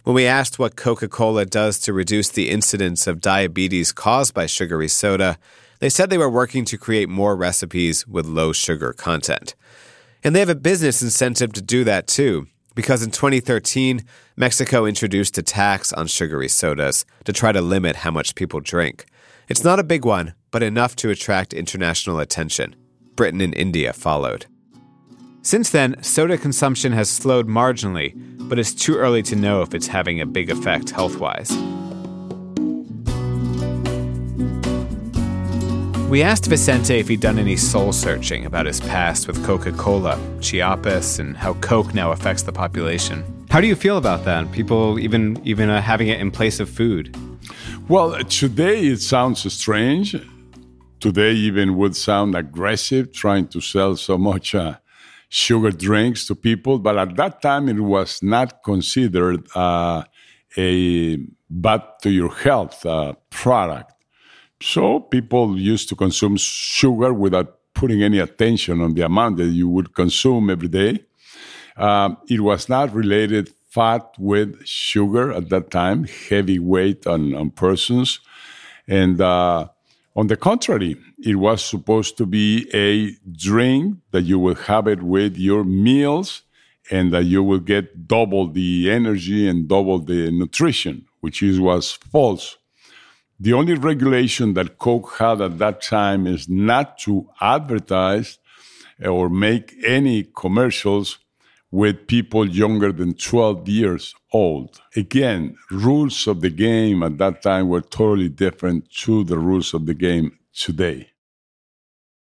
When 0.04 0.16
we 0.16 0.26
asked 0.26 0.58
what 0.58 0.78
Coca 0.78 1.10
Cola 1.10 1.46
does 1.46 1.80
to 1.80 1.92
reduce 1.92 2.30
the 2.30 2.50
incidence 2.50 3.08
of 3.08 3.20
diabetes 3.20 3.92
caused 3.92 4.34
by 4.34 4.46
sugary 4.46 4.88
soda, 4.88 5.38
they 5.80 5.90
said 5.90 6.10
they 6.10 6.18
were 6.18 6.30
working 6.30 6.64
to 6.66 6.78
create 6.78 7.10
more 7.10 7.36
recipes 7.36 8.08
with 8.08 8.26
low 8.26 8.54
sugar 8.54 8.94
content. 8.94 9.54
And 10.24 10.34
they 10.34 10.40
have 10.40 10.50
a 10.50 10.56
business 10.56 11.02
incentive 11.02 11.52
to 11.54 11.62
do 11.62 11.84
that 11.84 12.08
too, 12.08 12.48
because 12.74 13.04
in 13.04 13.12
2013, 13.12 14.06
Mexico 14.38 14.86
introduced 14.86 15.38
a 15.38 15.44
tax 15.44 15.92
on 15.92 16.08
sugary 16.08 16.48
sodas 16.48 17.06
to 17.26 17.34
try 17.34 17.52
to 17.52 17.60
limit 17.60 17.98
how 17.98 18.12
much 18.12 18.36
people 18.36 18.62
drink. 18.62 19.06
It's 19.50 19.64
not 19.64 19.80
a 19.80 19.84
big 19.84 20.06
one, 20.06 20.36
but 20.52 20.64
enough 20.64 20.96
to 20.98 21.10
attract 21.10 21.54
international 21.54 22.20
attention. 22.20 22.76
Britain 23.17 23.41
and 23.41 23.53
India 23.56 23.91
followed. 23.91 24.45
Since 25.41 25.71
then, 25.71 26.01
soda 26.01 26.38
consumption 26.38 26.93
has 26.93 27.10
slowed 27.10 27.47
marginally, 27.47 28.13
but 28.47 28.60
it's 28.60 28.73
too 28.73 28.95
early 28.95 29.23
to 29.23 29.36
know 29.36 29.62
if 29.62 29.73
it's 29.73 29.88
having 29.88 30.21
a 30.21 30.25
big 30.25 30.49
effect 30.49 30.91
health 30.91 31.17
wise. 31.17 31.51
We 36.10 36.23
asked 36.23 36.45
Vicente 36.45 36.99
if 36.99 37.10
he'd 37.10 37.19
done 37.19 37.38
any 37.38 37.58
soul 37.58 37.91
searching 37.91 38.45
about 38.45 38.65
his 38.65 38.80
past 38.80 39.27
with 39.27 39.43
Coca 39.43 39.73
Cola, 39.73 40.17
Chiapas, 40.39 41.19
and 41.19 41.36
how 41.36 41.56
Coke 41.56 41.93
now 41.93 42.12
affects 42.12 42.43
the 42.43 42.53
population. 42.53 43.25
How 43.49 43.60
do 43.60 43.67
you 43.67 43.75
feel 43.75 43.97
about 43.97 44.23
that? 44.25 44.49
People 44.53 44.99
even 44.99 45.41
even 45.43 45.69
uh, 45.69 45.82
having 45.82 46.08
it 46.08 46.21
in 46.21 46.32
place 46.32 46.62
of 46.62 46.69
food. 46.69 47.13
Well, 47.89 48.23
today 48.25 48.86
it 48.86 49.01
sounds 49.01 49.51
strange. 49.53 50.15
Today 51.00 51.34
even 51.34 51.78
would 51.78 51.96
sound 51.96 52.36
aggressive, 52.36 53.12
trying 53.14 53.48
to 53.50 53.62
sell 53.62 53.96
so 53.96 54.18
much 54.18 54.56
uh, 54.56 54.78
sugar 55.30 55.72
drinks 55.72 56.26
to 56.28 56.36
people. 56.36 56.80
But 56.80 56.98
at 56.98 57.16
that 57.18 57.42
time, 57.42 57.70
it 57.70 57.80
was 57.80 58.24
not 58.24 58.64
considered 58.64 59.48
uh, 59.56 60.04
a 60.58 61.18
bad 61.50 61.84
to 62.02 62.10
your 62.10 62.34
health 62.34 62.86
uh, 62.86 63.14
product. 63.30 63.94
So 64.62 65.00
people 65.00 65.58
used 65.58 65.88
to 65.90 65.96
consume 65.96 66.38
sugar 66.38 67.14
without 67.14 67.60
putting 67.76 68.02
any 68.02 68.18
attention 68.18 68.82
on 68.82 68.96
the 68.96 69.04
amount 69.04 69.38
that 69.38 69.46
you 69.46 69.70
would 69.70 69.94
consume 69.94 70.50
every 70.50 70.68
day. 70.68 71.06
Um, 71.76 72.18
it 72.28 72.40
was 72.40 72.68
not 72.68 72.92
related 72.94 73.54
fat 73.70 74.16
with 74.18 74.66
sugar 74.66 75.32
at 75.32 75.50
that 75.50 75.70
time, 75.70 76.06
heavy 76.30 76.58
weight 76.58 77.06
on, 77.06 77.36
on 77.36 77.52
persons. 77.52 78.20
And 78.88 79.22
uh, 79.22 79.68
on 80.17 80.25
the 80.27 80.36
contrary, 80.36 80.97
it 81.19 81.36
was 81.36 81.63
supposed 81.63 82.17
to 82.17 82.25
be 82.25 82.67
a 82.73 83.12
drink 83.32 83.97
that 84.12 84.23
you 84.23 84.39
will 84.39 84.56
have 84.56 84.88
it 84.88 85.03
with 85.03 85.38
your 85.38 85.63
meals 85.63 86.41
and 86.89 87.13
that 87.13 87.25
you 87.25 87.43
will 87.43 87.60
get 87.60 88.08
double 88.08 88.47
the 88.51 88.89
energy 88.89 89.47
and 89.47 89.67
double 89.67 89.99
the 89.99 90.32
nutrition, 90.32 91.06
which 91.19 91.43
is 91.43 91.60
was 91.60 91.91
false. 91.91 92.58
The 93.39 93.53
only 93.53 93.75
regulation 93.75 94.56
that 94.56 94.80
Coke 94.80 95.17
had 95.19 95.39
at 95.39 95.60
that 95.60 95.84
time 95.84 96.25
is 96.25 96.49
not 96.49 96.97
to 96.99 97.30
advertise 97.39 98.39
or 99.06 99.30
make 99.30 99.75
any 99.86 100.23
commercials 100.36 101.19
with 101.71 102.08
people 102.08 102.47
younger 102.47 102.91
than 102.91 103.13
12 103.13 103.67
years 103.67 104.15
old. 104.32 104.80
Again, 104.95 105.58
rules 105.69 106.27
of 106.27 106.41
the 106.41 106.49
game 106.49 107.03
at 107.03 107.17
that 107.17 107.41
time 107.41 107.67
were 107.67 107.82
totally 107.82 108.30
different 108.30 108.89
to 108.91 109.23
the 109.23 109.38
rules 109.38 109.73
of 109.73 109.86
the 109.86 109.93
game 109.93 110.38
today. 110.53 111.10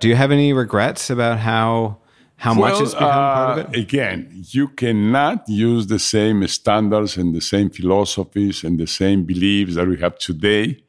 Do 0.00 0.08
you 0.08 0.16
have 0.16 0.30
any 0.30 0.52
regrets 0.52 1.10
about 1.10 1.38
how 1.38 1.98
how 2.38 2.52
well, 2.52 2.70
much 2.70 2.80
has 2.80 2.92
become 2.92 3.08
uh, 3.08 3.34
part 3.34 3.58
of 3.58 3.74
it? 3.74 3.78
Again, 3.78 4.44
you 4.50 4.68
cannot 4.68 5.48
use 5.48 5.86
the 5.86 5.98
same 5.98 6.46
standards 6.48 7.16
and 7.16 7.34
the 7.34 7.40
same 7.40 7.70
philosophies 7.70 8.62
and 8.62 8.78
the 8.78 8.86
same 8.86 9.24
beliefs 9.24 9.74
that 9.76 9.88
we 9.88 9.96
have 9.98 10.18
today 10.18 10.82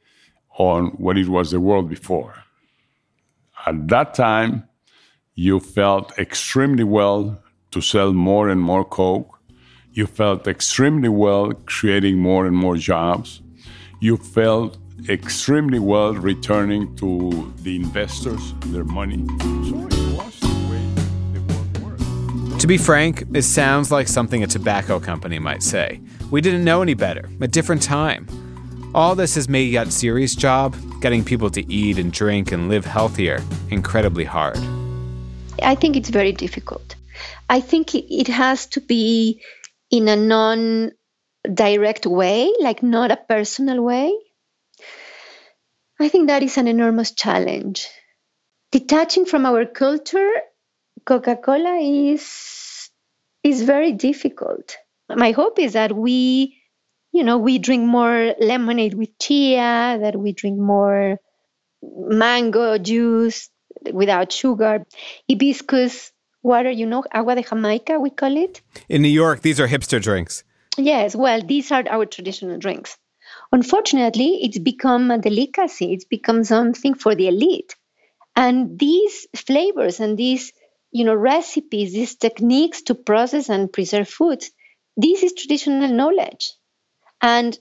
on 0.58 0.88
what 0.98 1.18
it 1.18 1.30
was 1.30 1.52
the 1.52 1.60
world 1.62 1.88
before. 1.90 2.34
At 3.66 3.88
that 3.88 4.14
time, 4.14 4.68
you 5.36 5.60
felt 5.60 6.18
extremely 6.18 6.84
well 6.84 7.42
to 7.78 7.82
sell 7.82 8.12
more 8.12 8.50
and 8.50 8.60
more 8.60 8.84
Coke. 8.84 9.40
You 9.94 10.08
felt 10.08 10.48
extremely 10.48 11.10
well 11.10 11.54
creating 11.68 12.18
more 12.18 12.48
and 12.48 12.56
more 12.56 12.76
jobs. 12.76 13.42
You 14.00 14.18
felt 14.18 14.80
extremely 15.08 15.78
well 15.78 16.14
returning 16.14 16.96
to 16.96 17.54
the 17.58 17.76
investors 17.76 18.54
their 18.74 18.84
money. 18.84 19.28
To 22.58 22.66
be 22.68 22.80
frank, 22.80 23.26
it 23.36 23.44
sounds 23.44 23.92
like 23.92 24.08
something 24.08 24.42
a 24.44 24.48
tobacco 24.48 25.00
company 25.00 25.38
might 25.38 25.62
say. 25.62 26.02
We 26.32 26.42
didn't 26.42 26.64
know 26.64 26.82
any 26.82 26.96
better, 26.96 27.30
a 27.42 27.48
different 27.48 27.84
time. 27.84 28.26
All 28.96 29.14
this 29.14 29.36
has 29.36 29.48
made 29.48 29.72
Yatziri's 29.72 30.36
job, 30.36 30.76
getting 31.00 31.24
people 31.24 31.52
to 31.52 31.62
eat 31.72 32.00
and 32.00 32.12
drink 32.12 32.52
and 32.52 32.70
live 32.70 32.86
healthier, 32.86 33.40
incredibly 33.70 34.24
hard. 34.24 34.58
I 35.62 35.76
think 35.76 35.96
it's 35.96 36.10
very 36.10 36.32
difficult. 36.32 36.97
I 37.50 37.60
think 37.62 37.96
it 37.96 38.28
has 38.28 38.68
to 38.68 38.82
be 38.82 39.42
in 39.90 40.08
a 40.08 40.16
non 40.16 40.92
direct 41.54 42.06
way, 42.06 42.52
like 42.60 42.84
not 42.84 43.12
a 43.12 43.18
personal 43.18 43.82
way. 43.82 44.14
I 46.00 46.10
think 46.10 46.28
that 46.28 46.44
is 46.44 46.58
an 46.58 46.68
enormous 46.68 47.12
challenge. 47.12 47.88
Detaching 48.72 49.26
from 49.26 49.46
our 49.46 49.66
culture, 49.66 50.30
Coca 51.06 51.38
Cola 51.38 51.78
is, 51.80 52.90
is 53.44 53.64
very 53.64 53.94
difficult. 53.94 54.78
My 55.10 55.32
hope 55.32 55.58
is 55.58 55.74
that 55.74 55.96
we, 55.96 56.60
you 57.14 57.24
know, 57.24 57.38
we 57.38 57.60
drink 57.60 57.84
more 57.84 58.36
lemonade 58.40 58.94
with 58.94 59.18
chia, 59.20 59.98
that 60.02 60.16
we 60.18 60.34
drink 60.34 60.60
more 60.60 61.18
mango 61.82 62.78
juice 62.78 63.50
without 63.94 64.32
sugar, 64.32 64.86
hibiscus 65.30 66.12
water, 66.44 66.72
you 66.72 66.86
know, 66.86 67.04
agua 67.12 67.36
de 67.36 67.44
Jamaica, 67.44 68.00
we 68.00 68.10
call 68.10 68.38
it. 68.38 68.62
In 68.90 69.02
New 69.02 69.10
York, 69.10 69.42
these 69.42 69.60
are 69.60 69.68
hipster 69.68 70.02
drinks. 70.02 70.44
Yes, 70.78 71.16
well, 71.16 71.42
these 71.42 71.72
are 71.72 71.84
our 71.90 72.06
traditional 72.06 72.58
drinks. 72.60 72.98
Unfortunately, 73.52 74.40
it's 74.44 74.60
become 74.60 75.12
a 75.12 75.18
delicacy, 75.18 75.94
it's 75.94 76.06
become 76.06 76.44
something 76.44 76.94
for 76.94 77.16
the 77.16 77.28
elite. 77.28 77.76
And 78.36 78.78
these 78.78 79.28
flavors 79.36 80.00
and 80.00 80.18
these 80.18 80.54
you 80.92 81.04
know 81.04 81.16
recipes 81.16 81.94
these 81.94 82.16
techniques 82.16 82.82
to 82.84 82.96
process 82.96 83.50
and 83.50 83.72
preserve 83.72 84.08
foods 84.08 84.52
this 84.96 85.24
is 85.24 85.34
traditional 85.34 85.90
knowledge 85.90 86.54
and 87.22 87.58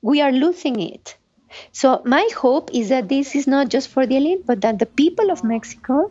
we 0.00 0.20
are 0.20 0.32
losing 0.32 0.80
it 0.80 1.16
so 1.72 2.02
my 2.04 2.28
hope 2.36 2.70
is 2.72 2.90
that 2.90 3.08
this 3.08 3.34
is 3.34 3.46
not 3.46 3.68
just 3.68 3.88
for 3.88 4.06
the 4.06 4.16
elite 4.16 4.46
but 4.46 4.60
that 4.60 4.78
the 4.78 4.86
people 4.86 5.30
of 5.30 5.44
mexico 5.44 6.10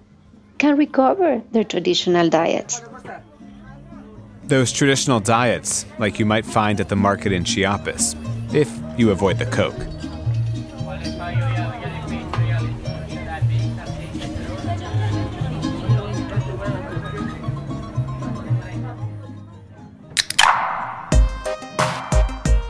can 0.57 0.77
recover 0.77 1.41
their 1.51 1.63
traditional 1.63 2.29
diets. 2.29 2.81
Those 4.43 4.71
traditional 4.71 5.19
diets, 5.19 5.85
like 5.99 6.19
you 6.19 6.25
might 6.25 6.45
find 6.45 6.79
at 6.79 6.89
the 6.89 6.95
market 6.95 7.31
in 7.31 7.43
Chiapas, 7.43 8.15
if 8.53 8.71
you 8.97 9.11
avoid 9.11 9.39
the 9.39 9.45
Coke. 9.45 9.75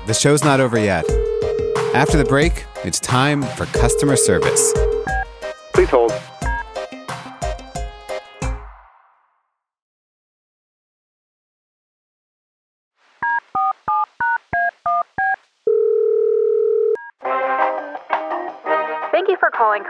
The 0.08 0.14
show's 0.14 0.44
not 0.44 0.62
over 0.62 0.80
yet. 0.80 1.06
After 1.94 2.18
the 2.18 2.26
break, 2.26 2.66
it's 2.86 3.00
time 3.00 3.44
for 3.44 3.66
customer 3.68 4.16
service. 4.16 4.74
Please 5.74 5.90
hold. 5.90 6.14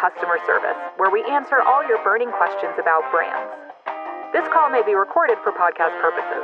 Customer 0.07 0.37
service, 0.45 0.77
where 0.97 1.11
we 1.11 1.23
answer 1.29 1.61
all 1.61 1.85
your 1.87 2.01
burning 2.03 2.31
questions 2.31 2.73
about 2.79 3.03
brands. 3.11 3.51
This 4.33 4.47
call 4.53 4.69
may 4.69 4.81
be 4.85 4.93
recorded 4.93 5.37
for 5.43 5.51
podcast 5.51 5.99
purposes. 6.01 6.43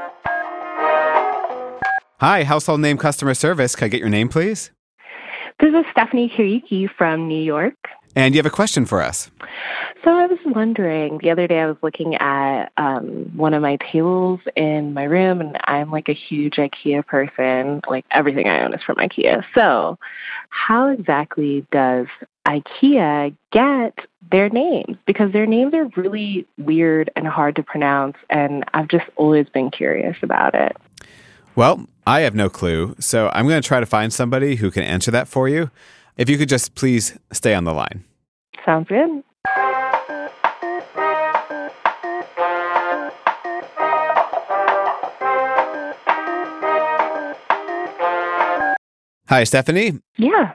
Hi, 2.19 2.43
household 2.43 2.81
name 2.81 2.97
customer 2.97 3.33
service. 3.33 3.75
Can 3.75 3.85
I 3.85 3.89
get 3.89 3.99
your 3.99 4.09
name, 4.09 4.29
please? 4.29 4.71
This 5.59 5.73
is 5.73 5.85
Stephanie 5.91 6.31
Kiriki 6.35 6.89
from 6.97 7.27
New 7.27 7.41
York. 7.41 7.75
And 8.15 8.35
you 8.35 8.39
have 8.39 8.45
a 8.45 8.51
question 8.51 8.85
for 8.85 9.01
us. 9.01 9.31
So 10.03 10.11
I 10.11 10.27
was 10.27 10.39
wondering, 10.45 11.19
the 11.23 11.31
other 11.31 11.47
day 11.47 11.59
I 11.59 11.65
was 11.65 11.77
looking 11.81 12.15
at 12.15 12.71
um, 12.77 13.31
one 13.35 13.53
of 13.53 13.61
my 13.61 13.77
tables 13.91 14.39
in 14.55 14.93
my 14.93 15.03
room, 15.03 15.41
and 15.41 15.57
I'm 15.63 15.89
like 15.89 16.09
a 16.09 16.13
huge 16.13 16.55
IKEA 16.55 17.05
person. 17.05 17.81
Like 17.89 18.05
everything 18.11 18.47
I 18.47 18.63
own 18.63 18.73
is 18.73 18.83
from 18.83 18.97
IKEA. 18.97 19.43
So, 19.55 19.97
how 20.49 20.89
exactly 20.89 21.65
does 21.71 22.07
IKEA 22.47 23.35
get 23.51 23.97
their 24.31 24.49
names? 24.49 24.97
Because 25.05 25.31
their 25.31 25.45
names 25.45 25.73
are 25.73 25.85
really 25.95 26.45
weird 26.57 27.09
and 27.15 27.27
hard 27.27 27.55
to 27.55 27.63
pronounce, 27.63 28.17
and 28.29 28.63
I've 28.73 28.87
just 28.87 29.05
always 29.15 29.47
been 29.49 29.71
curious 29.71 30.17
about 30.21 30.55
it. 30.55 30.75
Well, 31.55 31.87
I 32.05 32.21
have 32.21 32.35
no 32.35 32.49
clue, 32.49 32.95
so 32.99 33.29
I'm 33.33 33.47
going 33.47 33.61
to 33.61 33.67
try 33.67 33.79
to 33.79 33.85
find 33.85 34.11
somebody 34.11 34.55
who 34.55 34.71
can 34.71 34.83
answer 34.83 35.11
that 35.11 35.27
for 35.27 35.47
you. 35.47 35.69
If 36.17 36.29
you 36.29 36.37
could 36.37 36.49
just 36.49 36.75
please 36.75 37.17
stay 37.31 37.53
on 37.53 37.63
the 37.63 37.73
line. 37.73 38.03
Sounds 38.65 38.87
good. 38.87 39.23
Hi, 49.29 49.43
Stephanie. 49.45 49.99
Yeah. 50.17 50.53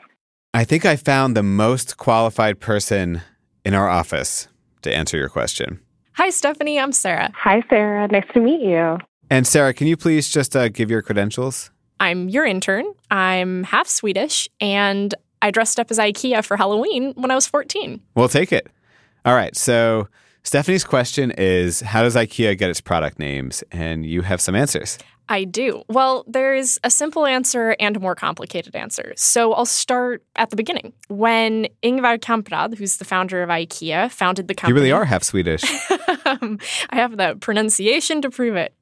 I 0.59 0.65
think 0.65 0.85
I 0.85 0.97
found 0.97 1.37
the 1.37 1.45
most 1.45 1.99
qualified 1.99 2.59
person 2.59 3.23
in 3.65 3.75
our 3.75 3.89
office 3.89 4.49
to 4.83 4.93
answer 4.93 5.17
your 5.17 5.29
question. 5.29 5.79
Hi, 6.15 6.31
Stephanie. 6.31 6.81
I'm 6.81 6.91
Sarah. 6.91 7.31
Hi, 7.37 7.63
Sarah. 7.71 8.09
Nice 8.09 8.27
to 8.35 8.41
meet 8.41 8.63
you. 8.63 8.99
And 9.31 9.47
Sarah, 9.47 9.73
can 9.73 9.87
you 9.87 9.97
please 9.97 10.29
just 10.29 10.57
uh, 10.57 10.69
give 10.69 10.91
your 10.91 11.01
credentials? 11.01 11.71
I'm 12.01 12.29
your 12.29 12.45
intern. 12.45 12.93
I'm 13.09 13.63
half 13.63 13.87
Swedish, 13.87 14.49
and 14.61 15.15
I 15.43 15.53
dressed 15.53 15.79
up 15.79 15.93
as 15.93 15.99
IKEA 16.01 16.45
for 16.45 16.57
Halloween 16.57 17.13
when 17.15 17.31
I 17.31 17.37
was 17.37 17.47
14. 17.47 18.01
We'll 18.17 18.29
take 18.29 18.51
it. 18.51 18.67
All 19.25 19.37
right. 19.37 19.55
So, 19.57 20.09
Stephanie's 20.43 20.83
question 20.83 21.31
is 21.39 21.83
How 21.83 22.03
does 22.03 22.17
IKEA 22.17 22.59
get 22.59 22.69
its 22.69 22.81
product 22.81 23.21
names? 23.21 23.63
And 23.71 24.05
you 24.05 24.23
have 24.23 24.41
some 24.41 24.57
answers. 24.57 24.99
I 25.29 25.45
do. 25.45 25.83
Well, 25.89 26.25
there's 26.27 26.79
a 26.85 26.91
simple 26.91 27.27
answer 27.27 27.77
and 27.79 27.97
a 27.97 28.01
more 28.01 28.15
complicated 28.15 28.75
answer. 28.75 29.13
So 29.17 29.53
I'll 29.53 29.67
start 29.67 30.25
at 30.37 30.51
the 30.51 30.57
beginning. 30.57 30.93
When 31.09 31.69
Ingvar 31.83 32.19
Kamprad, 32.19 32.77
who's 32.77 32.97
the 32.97 33.05
founder 33.05 33.43
of 33.43 33.51
IKEA, 33.51 34.11
founded 34.11 34.49
the 34.49 34.55
company. 34.55 34.71
You 34.71 34.81
really 34.81 34.93
are 34.93 35.05
half 35.05 35.23
Swedish. 35.23 35.63
I 35.91 36.59
have 36.93 37.17
the 37.17 37.37
pronunciation 37.41 38.23
to 38.23 38.31
prove 38.31 38.57
it. 38.57 38.75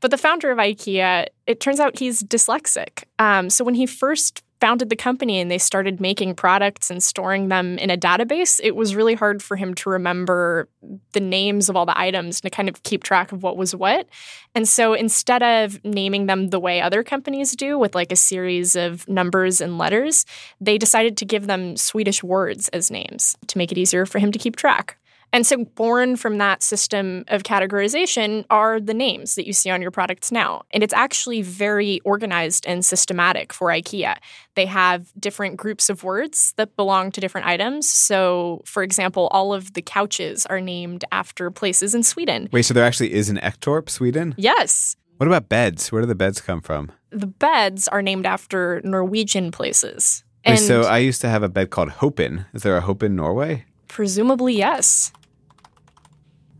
But 0.00 0.12
the 0.12 0.18
founder 0.18 0.50
of 0.50 0.58
IKEA, 0.58 1.26
it 1.46 1.60
turns 1.60 1.80
out 1.80 1.98
he's 1.98 2.22
dyslexic. 2.22 3.04
Um, 3.18 3.50
so 3.50 3.64
when 3.64 3.74
he 3.74 3.86
first 3.86 4.44
founded 4.60 4.90
the 4.90 4.96
company 4.96 5.40
and 5.40 5.50
they 5.50 5.58
started 5.58 6.00
making 6.00 6.34
products 6.34 6.90
and 6.90 7.02
storing 7.02 7.48
them 7.48 7.78
in 7.78 7.90
a 7.90 7.96
database, 7.96 8.60
it 8.62 8.74
was 8.74 8.94
really 8.94 9.14
hard 9.14 9.42
for 9.42 9.56
him 9.56 9.74
to 9.74 9.90
remember 9.90 10.68
the 11.12 11.20
names 11.20 11.68
of 11.68 11.76
all 11.76 11.86
the 11.86 11.98
items 11.98 12.40
and 12.40 12.50
to 12.50 12.50
kind 12.50 12.68
of 12.68 12.82
keep 12.82 13.04
track 13.04 13.32
of 13.32 13.42
what 13.42 13.56
was 13.56 13.74
what. 13.74 14.08
And 14.54 14.68
so 14.68 14.94
instead 14.94 15.42
of 15.42 15.82
naming 15.84 16.26
them 16.26 16.48
the 16.48 16.60
way 16.60 16.80
other 16.80 17.02
companies 17.02 17.54
do 17.54 17.78
with 17.78 17.94
like 17.94 18.12
a 18.12 18.16
series 18.16 18.74
of 18.74 19.08
numbers 19.08 19.60
and 19.60 19.78
letters, 19.78 20.26
they 20.60 20.78
decided 20.78 21.16
to 21.18 21.24
give 21.24 21.46
them 21.46 21.76
Swedish 21.76 22.22
words 22.22 22.68
as 22.68 22.90
names 22.90 23.36
to 23.46 23.58
make 23.58 23.72
it 23.72 23.78
easier 23.78 24.06
for 24.06 24.18
him 24.18 24.32
to 24.32 24.38
keep 24.38 24.56
track. 24.56 24.98
And 25.32 25.46
so, 25.46 25.64
born 25.64 26.16
from 26.16 26.38
that 26.38 26.62
system 26.62 27.24
of 27.28 27.42
categorization 27.42 28.44
are 28.50 28.80
the 28.80 28.94
names 28.94 29.34
that 29.34 29.46
you 29.46 29.52
see 29.52 29.70
on 29.70 29.82
your 29.82 29.90
products 29.90 30.32
now. 30.32 30.62
And 30.70 30.82
it's 30.82 30.94
actually 30.94 31.42
very 31.42 32.00
organized 32.00 32.66
and 32.66 32.84
systematic 32.84 33.52
for 33.52 33.68
IKEA. 33.68 34.16
They 34.54 34.66
have 34.66 35.12
different 35.18 35.56
groups 35.56 35.90
of 35.90 36.02
words 36.02 36.54
that 36.56 36.76
belong 36.76 37.12
to 37.12 37.20
different 37.20 37.46
items. 37.46 37.88
So, 37.88 38.62
for 38.64 38.82
example, 38.82 39.28
all 39.30 39.52
of 39.52 39.74
the 39.74 39.82
couches 39.82 40.46
are 40.46 40.60
named 40.60 41.04
after 41.12 41.50
places 41.50 41.94
in 41.94 42.02
Sweden. 42.02 42.48
Wait, 42.50 42.62
so 42.62 42.72
there 42.74 42.84
actually 42.84 43.12
is 43.12 43.28
an 43.28 43.36
Ektorp, 43.38 43.88
Sweden? 43.90 44.34
Yes. 44.38 44.96
What 45.18 45.26
about 45.26 45.48
beds? 45.48 45.92
Where 45.92 46.00
do 46.00 46.06
the 46.06 46.14
beds 46.14 46.40
come 46.40 46.60
from? 46.60 46.92
The 47.10 47.26
beds 47.26 47.88
are 47.88 48.02
named 48.02 48.24
after 48.24 48.80
Norwegian 48.84 49.50
places. 49.50 50.24
Wait, 50.46 50.56
so 50.56 50.82
I 50.82 50.98
used 50.98 51.20
to 51.20 51.28
have 51.28 51.42
a 51.42 51.48
bed 51.48 51.70
called 51.70 51.90
Hopen. 51.90 52.46
Is 52.54 52.62
there 52.62 52.76
a 52.76 52.80
Hopen 52.80 53.16
Norway? 53.16 53.66
Presumably, 53.98 54.54
yes. 54.54 55.12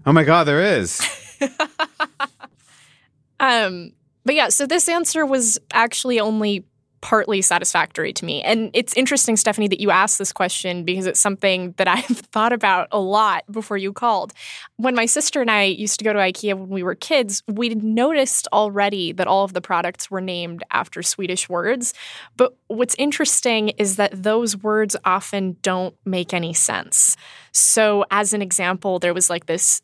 Oh 0.04 0.12
my 0.12 0.24
God, 0.24 0.42
there 0.42 0.80
is. 0.80 1.00
um, 3.38 3.92
but 4.24 4.34
yeah, 4.34 4.48
so 4.48 4.66
this 4.66 4.88
answer 4.88 5.24
was 5.24 5.56
actually 5.72 6.18
only 6.18 6.64
partly 7.00 7.42
satisfactory 7.42 8.12
to 8.12 8.24
me. 8.24 8.42
And 8.42 8.70
it's 8.74 8.94
interesting, 8.94 9.36
Stephanie, 9.36 9.68
that 9.68 9.80
you 9.80 9.90
asked 9.90 10.18
this 10.18 10.32
question 10.32 10.84
because 10.84 11.06
it's 11.06 11.20
something 11.20 11.74
that 11.76 11.88
I've 11.98 12.04
thought 12.04 12.52
about 12.52 12.88
a 12.90 12.98
lot 12.98 13.44
before 13.50 13.76
you 13.76 13.92
called. 13.92 14.32
When 14.76 14.94
my 14.94 15.06
sister 15.06 15.40
and 15.40 15.50
I 15.50 15.64
used 15.64 15.98
to 15.98 16.04
go 16.04 16.12
to 16.12 16.18
IKEA 16.18 16.54
when 16.54 16.68
we 16.68 16.82
were 16.82 16.94
kids, 16.94 17.42
we 17.46 17.70
noticed 17.70 18.48
already 18.52 19.12
that 19.12 19.26
all 19.26 19.44
of 19.44 19.52
the 19.52 19.60
products 19.60 20.10
were 20.10 20.20
named 20.20 20.62
after 20.70 21.02
Swedish 21.02 21.48
words. 21.48 21.94
But 22.36 22.56
what's 22.68 22.94
interesting 22.96 23.70
is 23.70 23.96
that 23.96 24.22
those 24.22 24.56
words 24.56 24.96
often 25.04 25.56
don't 25.62 25.94
make 26.04 26.34
any 26.34 26.52
sense. 26.52 27.16
So, 27.52 28.04
as 28.10 28.32
an 28.32 28.42
example, 28.42 28.98
there 28.98 29.14
was 29.14 29.30
like 29.30 29.46
this 29.46 29.82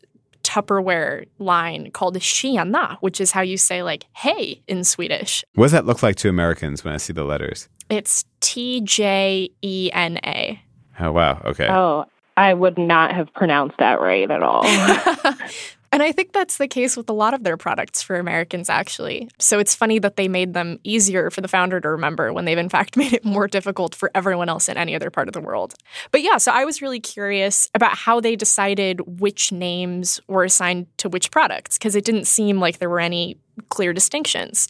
Tupperware 0.55 1.27
line 1.41 1.91
called 1.91 2.17
Tjena, 2.17 2.97
which 3.01 3.21
is 3.21 3.33
how 3.33 3.41
you 3.41 3.57
say 3.57 3.83
like 3.83 4.07
hey 4.15 4.63
in 4.69 4.85
Swedish. 4.85 5.45
What 5.55 5.65
does 5.65 5.73
that 5.73 5.85
look 5.85 6.01
like 6.03 6.15
to 6.17 6.29
Americans 6.29 6.85
when 6.85 6.95
I 6.95 6.99
see 6.99 7.13
the 7.13 7.25
letters? 7.25 7.69
It's 7.91 8.25
T 8.41 8.81
J 8.83 9.51
E 9.63 9.91
N 9.93 10.19
A. 10.25 10.63
Oh 11.01 11.11
wow, 11.11 11.43
okay. 11.45 11.67
Oh, 11.69 12.05
I 12.37 12.55
would 12.55 12.79
not 12.79 13.13
have 13.13 13.33
pronounced 13.35 13.79
that 13.79 14.01
right 14.01 14.31
at 14.31 14.45
all. 14.45 14.63
And 15.95 16.03
I 16.03 16.11
think 16.11 16.33
that's 16.33 16.57
the 16.57 16.67
case 16.67 16.97
with 16.97 17.09
a 17.09 17.13
lot 17.13 17.35
of 17.35 17.45
their 17.45 17.57
products 17.57 18.03
for 18.03 18.17
Americans, 18.17 18.69
actually. 18.69 19.29
So 19.39 19.61
it's 19.61 19.77
funny 19.77 20.01
that 20.01 20.17
they 20.17 20.27
made 20.27 20.53
them 20.53 20.81
easier 20.83 21.31
for 21.31 21.41
the 21.41 21.47
founder 21.47 21.81
to 21.81 21.89
remember 21.89 22.33
when 22.33 22.47
they've 22.47 22.59
in 22.59 22.69
fact 22.69 22.97
made 22.97 23.13
it 23.13 23.25
more 23.25 23.47
difficult 23.47 23.95
for 23.95 24.11
everyone 24.13 24.49
else 24.49 24.69
in 24.69 24.77
any 24.77 24.97
other 24.97 25.09
part 25.09 25.29
of 25.29 25.35
the 25.35 25.41
world. 25.41 25.75
But 26.11 26.23
yeah, 26.23 26.39
so 26.39 26.51
I 26.51 26.65
was 26.65 26.83
really 26.83 26.99
curious 26.99 27.71
about 27.77 27.97
how 27.97 28.19
they 28.19 28.35
decided 28.35 29.21
which 29.21 29.53
names 29.53 30.21
were 30.27 30.43
assigned 30.43 30.89
to 30.97 31.09
which 31.09 31.31
products, 31.31 31.79
because 31.79 31.95
it 31.95 32.05
didn't 32.05 32.27
seem 32.27 32.59
like 32.59 32.79
there 32.79 32.91
were 32.91 32.99
any 32.99 33.39
clear 33.69 33.93
distinctions. 33.93 34.67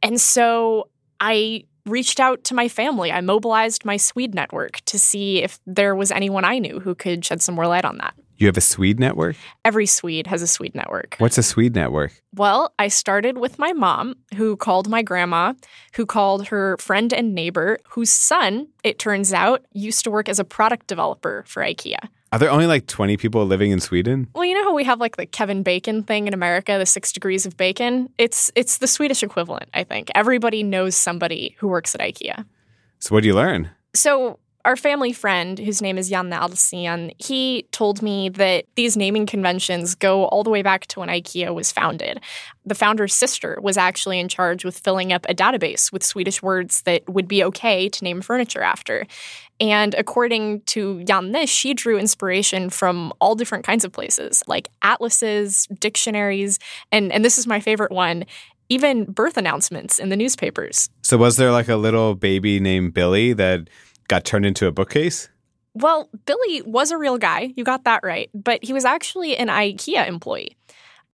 And 0.00 0.20
so 0.20 0.90
I 1.18 1.64
reached 1.86 2.20
out 2.20 2.44
to 2.44 2.54
my 2.54 2.68
family. 2.68 3.10
I 3.10 3.20
mobilized 3.20 3.84
my 3.84 3.96
Swede 3.96 4.32
network 4.32 4.76
to 4.82 4.96
see 4.96 5.42
if 5.42 5.58
there 5.66 5.96
was 5.96 6.12
anyone 6.12 6.44
I 6.44 6.60
knew 6.60 6.78
who 6.78 6.94
could 6.94 7.24
shed 7.24 7.42
some 7.42 7.56
more 7.56 7.66
light 7.66 7.84
on 7.84 7.98
that. 7.98 8.14
You 8.38 8.46
have 8.46 8.56
a 8.56 8.60
Swede 8.60 9.00
network? 9.00 9.34
Every 9.64 9.86
Swede 9.86 10.28
has 10.28 10.42
a 10.42 10.46
Swede 10.46 10.76
network. 10.76 11.16
What's 11.18 11.38
a 11.38 11.42
Swede 11.42 11.74
network? 11.74 12.12
Well, 12.36 12.72
I 12.78 12.86
started 12.86 13.36
with 13.36 13.58
my 13.58 13.72
mom, 13.72 14.14
who 14.36 14.56
called 14.56 14.88
my 14.88 15.02
grandma, 15.02 15.54
who 15.94 16.06
called 16.06 16.46
her 16.46 16.76
friend 16.78 17.12
and 17.12 17.34
neighbor, 17.34 17.78
whose 17.88 18.10
son, 18.10 18.68
it 18.84 19.00
turns 19.00 19.32
out, 19.32 19.66
used 19.72 20.04
to 20.04 20.10
work 20.12 20.28
as 20.28 20.38
a 20.38 20.44
product 20.44 20.86
developer 20.86 21.42
for 21.48 21.64
IKEA. 21.64 21.98
Are 22.30 22.38
there 22.38 22.50
only 22.50 22.66
like 22.66 22.86
20 22.86 23.16
people 23.16 23.44
living 23.44 23.72
in 23.72 23.80
Sweden? 23.80 24.28
Well, 24.34 24.44
you 24.44 24.54
know 24.54 24.62
how 24.62 24.74
we 24.74 24.84
have 24.84 25.00
like 25.00 25.16
the 25.16 25.26
Kevin 25.26 25.64
Bacon 25.64 26.04
thing 26.04 26.28
in 26.28 26.34
America, 26.34 26.78
the 26.78 26.86
6 26.86 27.12
degrees 27.12 27.44
of 27.44 27.56
bacon? 27.56 28.08
It's 28.18 28.52
it's 28.54 28.78
the 28.78 28.86
Swedish 28.86 29.24
equivalent, 29.24 29.70
I 29.74 29.82
think. 29.82 30.10
Everybody 30.14 30.62
knows 30.62 30.94
somebody 30.94 31.56
who 31.58 31.66
works 31.66 31.94
at 31.96 32.00
IKEA. 32.00 32.44
So 33.00 33.14
what 33.14 33.22
do 33.22 33.28
you 33.28 33.34
learn? 33.34 33.70
So 33.94 34.38
our 34.68 34.76
family 34.76 35.14
friend, 35.14 35.58
whose 35.58 35.80
name 35.80 35.96
is 35.96 36.10
Jan 36.10 36.28
Alsian, 36.28 37.14
he 37.16 37.66
told 37.72 38.02
me 38.02 38.28
that 38.28 38.66
these 38.74 38.98
naming 38.98 39.24
conventions 39.24 39.94
go 39.94 40.26
all 40.26 40.44
the 40.44 40.50
way 40.50 40.60
back 40.60 40.86
to 40.88 41.00
when 41.00 41.08
IKEA 41.08 41.54
was 41.54 41.72
founded. 41.72 42.20
The 42.66 42.74
founder's 42.74 43.14
sister 43.14 43.58
was 43.62 43.78
actually 43.78 44.20
in 44.20 44.28
charge 44.28 44.66
with 44.66 44.78
filling 44.78 45.10
up 45.10 45.24
a 45.26 45.34
database 45.34 45.90
with 45.90 46.04
Swedish 46.04 46.42
words 46.42 46.82
that 46.82 47.08
would 47.08 47.26
be 47.26 47.42
okay 47.44 47.88
to 47.88 48.04
name 48.04 48.20
furniture 48.20 48.60
after. 48.60 49.06
And 49.58 49.94
according 49.94 50.60
to 50.66 50.98
Janne, 50.98 51.48
she 51.48 51.72
drew 51.72 51.98
inspiration 51.98 52.68
from 52.68 53.14
all 53.22 53.34
different 53.36 53.64
kinds 53.64 53.86
of 53.86 53.92
places, 53.92 54.42
like 54.46 54.68
atlases, 54.82 55.66
dictionaries, 55.80 56.58
and, 56.92 57.10
and 57.10 57.24
this 57.24 57.38
is 57.38 57.46
my 57.46 57.60
favorite 57.60 57.90
one, 57.90 58.26
even 58.68 59.06
birth 59.06 59.38
announcements 59.38 59.98
in 59.98 60.10
the 60.10 60.16
newspapers. 60.16 60.90
So 61.00 61.16
was 61.16 61.38
there 61.38 61.52
like 61.52 61.68
a 61.68 61.76
little 61.76 62.14
baby 62.14 62.60
named 62.60 62.92
Billy 62.92 63.32
that 63.32 63.70
got 64.08 64.24
turned 64.24 64.46
into 64.46 64.66
a 64.66 64.72
bookcase? 64.72 65.28
Well, 65.74 66.08
Billy 66.26 66.62
was 66.62 66.90
a 66.90 66.98
real 66.98 67.18
guy. 67.18 67.52
You 67.56 67.64
got 67.64 67.84
that 67.84 68.00
right. 68.02 68.30
But 68.34 68.64
he 68.64 68.72
was 68.72 68.84
actually 68.84 69.36
an 69.36 69.48
IKEA 69.48 70.08
employee. 70.08 70.56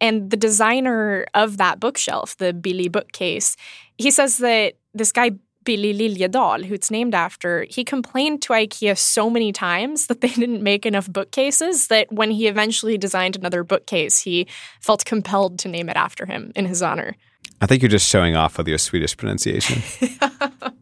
And 0.01 0.31
the 0.31 0.37
designer 0.37 1.27
of 1.35 1.57
that 1.59 1.81
bookshelf, 1.81 2.37
the 2.37 2.53
Billy 2.53 2.89
bookcase, 2.89 3.57
he 3.99 4.11
says 4.11 4.39
that 4.39 4.75
this 4.93 5.13
guy, 5.13 5.33
Billy 5.65 5.95
Liljedahl, 5.95 6.65
who 6.65 6.75
it's 6.75 6.91
named 6.91 7.15
after, 7.15 7.65
he 7.71 7.85
complained 7.85 8.43
to 8.43 8.53
IKEA 8.53 8.99
so 8.99 9.31
many 9.31 9.53
times 9.53 10.09
that 10.09 10.21
they 10.21 10.29
didn't 10.43 10.63
make 10.63 10.85
enough 10.85 11.11
bookcases 11.11 11.89
that 11.89 12.11
when 12.13 12.31
he 12.31 12.49
eventually 12.49 12.99
designed 12.99 13.37
another 13.37 13.65
bookcase, 13.65 14.21
he 14.21 14.47
felt 14.81 15.05
compelled 15.05 15.59
to 15.61 15.69
name 15.69 15.89
it 15.89 15.97
after 15.97 16.27
him 16.27 16.53
in 16.55 16.67
his 16.67 16.83
honor. 16.83 17.17
I 17.61 17.67
think 17.67 17.83
you're 17.83 17.89
just 17.89 18.09
showing 18.09 18.37
off 18.37 18.59
with 18.59 18.69
your 18.69 18.79
Swedish 18.79 19.17
pronunciation. 19.17 19.83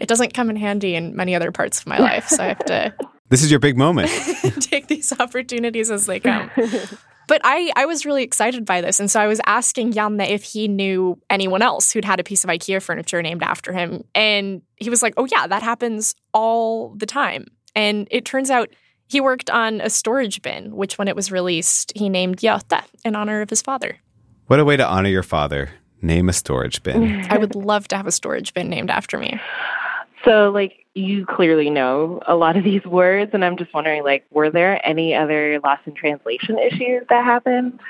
it 0.00 0.08
doesn't 0.08 0.34
come 0.34 0.50
in 0.50 0.56
handy 0.56 0.94
in 0.94 1.14
many 1.14 1.34
other 1.34 1.52
parts 1.52 1.80
of 1.80 1.86
my 1.86 1.98
life. 1.98 2.28
So 2.28 2.42
I 2.42 2.48
have 2.48 2.64
to. 2.66 2.94
this 3.28 3.42
is 3.42 3.50
your 3.50 3.60
big 3.60 3.76
moment. 3.76 4.10
take 4.60 4.88
these 4.88 5.12
opportunities 5.18 5.90
as 5.90 6.06
they 6.06 6.18
come. 6.18 6.50
But 7.30 7.42
I, 7.44 7.70
I 7.76 7.86
was 7.86 8.04
really 8.04 8.24
excited 8.24 8.64
by 8.64 8.80
this. 8.80 8.98
And 8.98 9.08
so 9.08 9.20
I 9.20 9.28
was 9.28 9.40
asking 9.46 9.92
Janne 9.92 10.28
if 10.28 10.42
he 10.42 10.66
knew 10.66 11.16
anyone 11.30 11.62
else 11.62 11.92
who'd 11.92 12.04
had 12.04 12.18
a 12.18 12.24
piece 12.24 12.42
of 12.42 12.50
IKEA 12.50 12.82
furniture 12.82 13.22
named 13.22 13.44
after 13.44 13.72
him. 13.72 14.02
And 14.16 14.62
he 14.78 14.90
was 14.90 15.00
like, 15.00 15.14
oh, 15.16 15.26
yeah, 15.30 15.46
that 15.46 15.62
happens 15.62 16.16
all 16.34 16.88
the 16.96 17.06
time. 17.06 17.46
And 17.76 18.08
it 18.10 18.24
turns 18.24 18.50
out 18.50 18.70
he 19.06 19.20
worked 19.20 19.48
on 19.48 19.80
a 19.80 19.90
storage 19.90 20.42
bin, 20.42 20.74
which 20.74 20.98
when 20.98 21.06
it 21.06 21.14
was 21.14 21.30
released, 21.30 21.92
he 21.94 22.08
named 22.08 22.38
Göte 22.38 22.82
in 23.04 23.14
honor 23.14 23.42
of 23.42 23.50
his 23.50 23.62
father. 23.62 23.98
What 24.48 24.58
a 24.58 24.64
way 24.64 24.76
to 24.76 24.84
honor 24.84 25.10
your 25.10 25.22
father. 25.22 25.70
Name 26.02 26.28
a 26.28 26.32
storage 26.32 26.82
bin. 26.82 27.26
I 27.30 27.38
would 27.38 27.54
love 27.54 27.86
to 27.88 27.96
have 27.96 28.08
a 28.08 28.12
storage 28.12 28.54
bin 28.54 28.68
named 28.68 28.90
after 28.90 29.18
me. 29.18 29.38
So, 30.24 30.50
like, 30.50 30.86
you 30.94 31.24
clearly 31.24 31.70
know 31.70 32.20
a 32.26 32.34
lot 32.34 32.56
of 32.56 32.64
these 32.64 32.84
words, 32.84 33.30
and 33.32 33.44
I'm 33.44 33.56
just 33.56 33.72
wondering, 33.72 34.04
like, 34.04 34.26
were 34.30 34.50
there 34.50 34.84
any 34.86 35.14
other 35.14 35.60
loss 35.60 35.78
in 35.86 35.94
translation 35.94 36.58
issues 36.58 37.04
that 37.08 37.24
happened? 37.24 37.80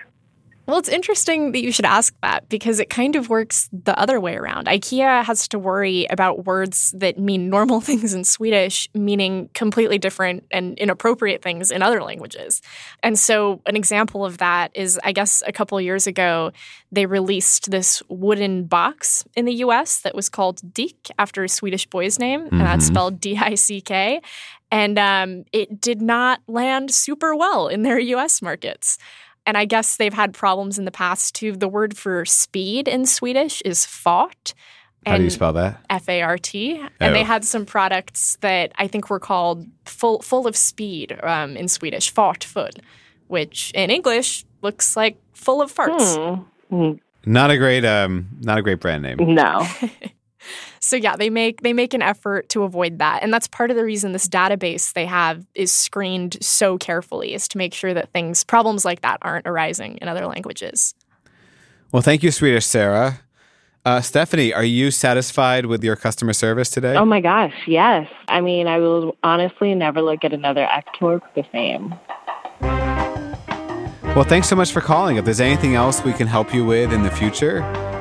Well, 0.67 0.79
it's 0.79 0.89
interesting 0.89 1.53
that 1.53 1.63
you 1.63 1.73
should 1.73 1.85
ask 1.85 2.15
that 2.23 2.49
because 2.49 2.79
it 2.79 2.91
kind 2.91 3.17
of 3.17 3.29
works 3.29 3.69
the 3.73 3.99
other 3.99 4.21
way 4.21 4.37
around. 4.37 4.67
IKEA 4.67 5.25
has 5.25 5.49
to 5.49 5.59
worry 5.59 6.07
about 6.11 6.45
words 6.45 6.95
that 6.97 7.19
mean 7.19 7.49
normal 7.51 7.81
things 7.81 8.15
in 8.15 8.25
Swedish, 8.25 8.89
meaning 8.95 9.51
completely 9.55 9.99
different 9.99 10.45
and 10.51 10.79
inappropriate 10.79 11.43
things 11.43 11.71
in 11.71 11.83
other 11.83 12.03
languages. 12.03 12.63
And 13.03 13.19
so, 13.19 13.61
an 13.67 13.75
example 13.75 14.25
of 14.25 14.39
that 14.39 14.71
is 14.75 15.01
I 15.03 15.13
guess 15.13 15.43
a 15.47 15.53
couple 15.53 15.81
years 15.81 16.07
ago, 16.07 16.53
they 16.93 17.07
released 17.07 17.71
this 17.71 18.03
wooden 18.09 18.65
box 18.65 19.25
in 19.35 19.47
the 19.47 19.55
US 19.55 20.01
that 20.01 20.15
was 20.15 20.29
called 20.29 20.61
Dick 20.73 21.09
after 21.19 21.43
a 21.43 21.49
Swedish 21.49 21.87
boy's 21.87 22.19
name, 22.19 22.43
mm-hmm. 22.43 22.57
and 22.57 22.67
that's 22.67 22.85
mm-hmm. 22.85 22.95
spelled 22.95 23.21
D 23.21 23.37
I 23.37 23.55
C 23.55 23.81
K. 23.81 24.21
And 24.73 24.99
um, 25.01 25.45
it 25.53 25.81
did 25.81 26.01
not 26.01 26.43
land 26.47 26.93
super 26.93 27.35
well 27.35 27.67
in 27.67 27.83
their 27.83 27.99
US 27.99 28.41
markets. 28.41 28.99
And 29.51 29.59
I 29.59 29.65
guess 29.65 29.97
they've 29.97 30.15
had 30.15 30.33
problems 30.33 30.79
in 30.79 30.85
the 30.85 30.93
past 30.93 31.35
too. 31.35 31.57
The 31.57 31.67
word 31.67 31.97
for 31.99 32.25
speed 32.25 32.87
in 32.87 33.05
Swedish 33.05 33.61
is 33.63 33.85
fart. 33.85 34.55
How 35.05 35.17
do 35.17 35.25
you 35.25 35.31
spell 35.31 35.53
that? 35.55 35.81
F 35.91 36.09
A 36.09 36.23
R 36.23 36.39
T. 36.39 36.79
And 36.79 36.91
Oh. 37.01 37.13
they 37.13 37.25
had 37.25 37.45
some 37.45 37.67
products 37.67 38.39
that 38.43 38.71
I 38.79 38.87
think 38.87 39.11
were 39.11 39.19
called 39.19 39.67
full 39.87 40.23
full 40.23 40.47
of 40.47 40.57
speed 40.57 41.19
um, 41.25 41.57
in 41.57 41.67
Swedish, 41.67 42.15
fartfull, 42.15 42.71
which 43.27 43.73
in 43.75 43.91
English 43.91 44.45
looks 44.63 44.97
like 44.97 45.17
full 45.33 45.61
of 45.61 45.75
farts. 45.75 46.47
Not 47.27 47.51
a 47.51 47.59
great, 47.59 47.85
um, 47.85 48.29
not 48.43 48.57
a 48.57 48.63
great 48.63 48.79
brand 48.79 49.03
name. 49.03 49.17
No. 49.35 49.67
So 50.81 50.97
yeah, 50.97 51.15
they 51.15 51.29
make 51.29 51.61
they 51.61 51.75
make 51.75 51.93
an 51.93 52.03
effort 52.03 52.49
to 52.51 52.63
avoid 52.63 52.99
that. 52.99 53.23
And 53.23 53.33
that's 53.33 53.47
part 53.47 53.71
of 53.71 53.77
the 53.77 53.85
reason 53.85 54.13
this 54.13 54.27
database 54.27 54.95
they 54.95 55.07
have 55.07 55.47
is 55.55 55.71
screened 55.71 56.39
so 56.41 56.79
carefully 56.79 57.35
is 57.35 57.47
to 57.49 57.59
make 57.59 57.75
sure 57.75 57.93
that 57.93 58.11
things 58.13 58.45
problems 58.45 58.85
like 58.85 59.03
that 59.03 59.19
aren't 59.21 59.47
arising 59.47 59.99
in 59.99 60.09
other 60.09 60.27
languages. 60.27 60.95
Well, 61.93 62.03
thank 62.03 62.23
you, 62.23 62.31
Swedish 62.31 62.67
Sarah. 62.67 63.21
Uh, 63.85 64.01
Stephanie, 64.01 64.53
are 64.53 64.65
you 64.65 64.91
satisfied 64.91 65.67
with 65.67 65.83
your 65.83 65.97
customer 65.97 66.33
service 66.33 66.71
today? 66.71 66.97
Oh 66.97 67.07
my 67.07 67.21
gosh, 67.21 67.55
yes. 67.67 68.09
I 68.29 68.41
mean, 68.41 68.67
I 68.67 68.79
will 68.79 69.17
honestly 69.23 69.75
never 69.75 70.03
look 70.03 70.23
at 70.23 70.33
another 70.33 70.67
Ektorp 70.67 71.23
the 71.35 71.45
same. 71.51 71.95
Well, 74.15 74.25
thanks 74.25 74.49
so 74.49 74.57
much 74.57 74.73
for 74.73 74.81
calling. 74.81 75.17
If 75.17 75.25
there's 75.25 75.41
anything 75.41 75.77
else 75.77 76.05
we 76.05 76.13
can 76.13 76.27
help 76.27 76.53
you 76.53 76.65
with 76.65 76.93
in 76.93 77.03
the 77.03 77.11
future, 77.11 77.61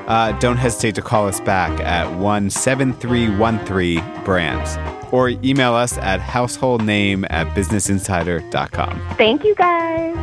uh, 0.09 0.33
don't 0.39 0.57
hesitate 0.57 0.95
to 0.95 1.01
call 1.01 1.27
us 1.27 1.39
back 1.39 1.79
at 1.79 2.19
17313 2.19 4.23
brands 4.25 4.77
or 5.11 5.29
email 5.29 5.73
us 5.73 5.97
at 5.99 6.19
householdname 6.19 7.25
at 7.29 7.47
businessinsider.com. 7.55 9.15
Thank 9.17 9.43
you 9.43 9.55
guys. 9.55 10.15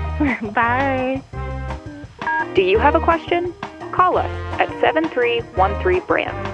Bye. 0.53 1.22
Do 2.55 2.62
you 2.62 2.78
have 2.78 2.95
a 2.95 3.01
question? 3.01 3.53
Call 3.93 4.18
us 4.18 4.30
at 4.61 4.68
7313 4.80 6.03
Brands. 6.07 6.53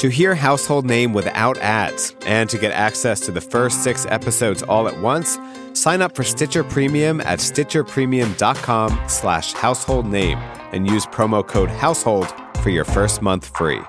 To 0.00 0.08
hear 0.08 0.34
Household 0.34 0.84
Name 0.84 1.12
without 1.12 1.58
ads 1.58 2.16
and 2.26 2.50
to 2.50 2.58
get 2.58 2.72
access 2.72 3.20
to 3.20 3.30
the 3.30 3.40
first 3.40 3.84
six 3.84 4.04
episodes 4.06 4.64
all 4.64 4.88
at 4.88 5.00
once, 5.00 5.38
sign 5.82 6.00
up 6.00 6.14
for 6.14 6.22
Stitcher 6.22 6.62
Premium 6.62 7.20
at 7.22 7.40
stitcherpremium.com 7.40 9.00
slash 9.08 9.52
household 9.52 10.06
name 10.06 10.38
and 10.72 10.88
use 10.88 11.06
promo 11.06 11.46
code 11.46 11.68
household 11.68 12.32
for 12.62 12.70
your 12.70 12.84
first 12.84 13.20
month 13.20 13.50
free. 13.56 13.80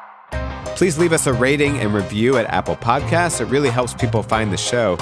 Please 0.75 0.97
leave 0.97 1.13
us 1.13 1.27
a 1.27 1.33
rating 1.33 1.77
and 1.77 1.93
review 1.93 2.37
at 2.37 2.47
Apple 2.47 2.75
Podcasts. 2.75 3.39
It 3.39 3.45
really 3.45 3.69
helps 3.69 3.93
people 3.93 4.23
find 4.23 4.51
the 4.51 4.57
show. 4.57 4.97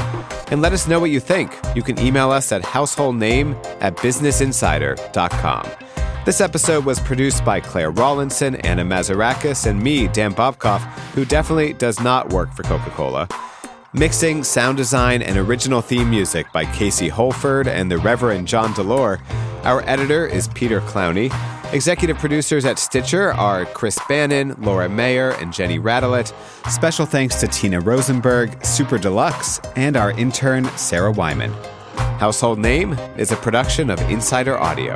And 0.51 0.61
let 0.61 0.73
us 0.73 0.85
know 0.85 0.99
what 0.99 1.11
you 1.11 1.21
think. 1.21 1.57
You 1.73 1.81
can 1.81 1.97
email 1.97 2.29
us 2.29 2.51
at 2.51 2.61
householdname 2.61 3.55
at 3.79 3.95
businessinsider.com. 3.95 5.71
This 6.25 6.41
episode 6.41 6.83
was 6.83 6.99
produced 6.99 7.45
by 7.45 7.61
Claire 7.61 7.91
Rawlinson, 7.91 8.55
Anna 8.57 8.83
Mazarakis, 8.83 9.65
and 9.65 9.81
me, 9.81 10.09
Dan 10.09 10.33
Bobkoff, 10.33 10.81
who 11.13 11.23
definitely 11.23 11.71
does 11.71 12.01
not 12.01 12.33
work 12.33 12.53
for 12.53 12.63
Coca 12.63 12.89
Cola. 12.89 13.29
Mixing, 13.93 14.45
sound 14.45 14.77
design, 14.77 15.21
and 15.21 15.37
original 15.37 15.81
theme 15.81 16.09
music 16.09 16.49
by 16.53 16.63
Casey 16.63 17.09
Holford 17.09 17.67
and 17.67 17.91
the 17.91 17.97
Reverend 17.97 18.47
John 18.47 18.73
DeLore. 18.73 19.19
Our 19.65 19.81
editor 19.81 20.25
is 20.25 20.47
Peter 20.47 20.79
Clowney. 20.79 21.29
Executive 21.73 22.17
producers 22.17 22.63
at 22.63 22.79
Stitcher 22.79 23.33
are 23.33 23.65
Chris 23.65 23.99
Bannon, 24.07 24.55
Laura 24.59 24.87
Mayer, 24.87 25.31
and 25.41 25.51
Jenny 25.51 25.77
Radelet. 25.77 26.33
Special 26.71 27.05
thanks 27.05 27.35
to 27.41 27.47
Tina 27.47 27.81
Rosenberg, 27.81 28.65
Super 28.65 28.97
Deluxe, 28.97 29.59
and 29.75 29.97
our 29.97 30.11
intern, 30.11 30.65
Sarah 30.77 31.11
Wyman. 31.11 31.51
Household 32.17 32.59
Name 32.59 32.93
is 33.17 33.33
a 33.33 33.35
production 33.35 33.89
of 33.89 33.99
Insider 34.09 34.57
Audio. 34.57 34.95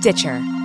Stitcher. 0.00 0.57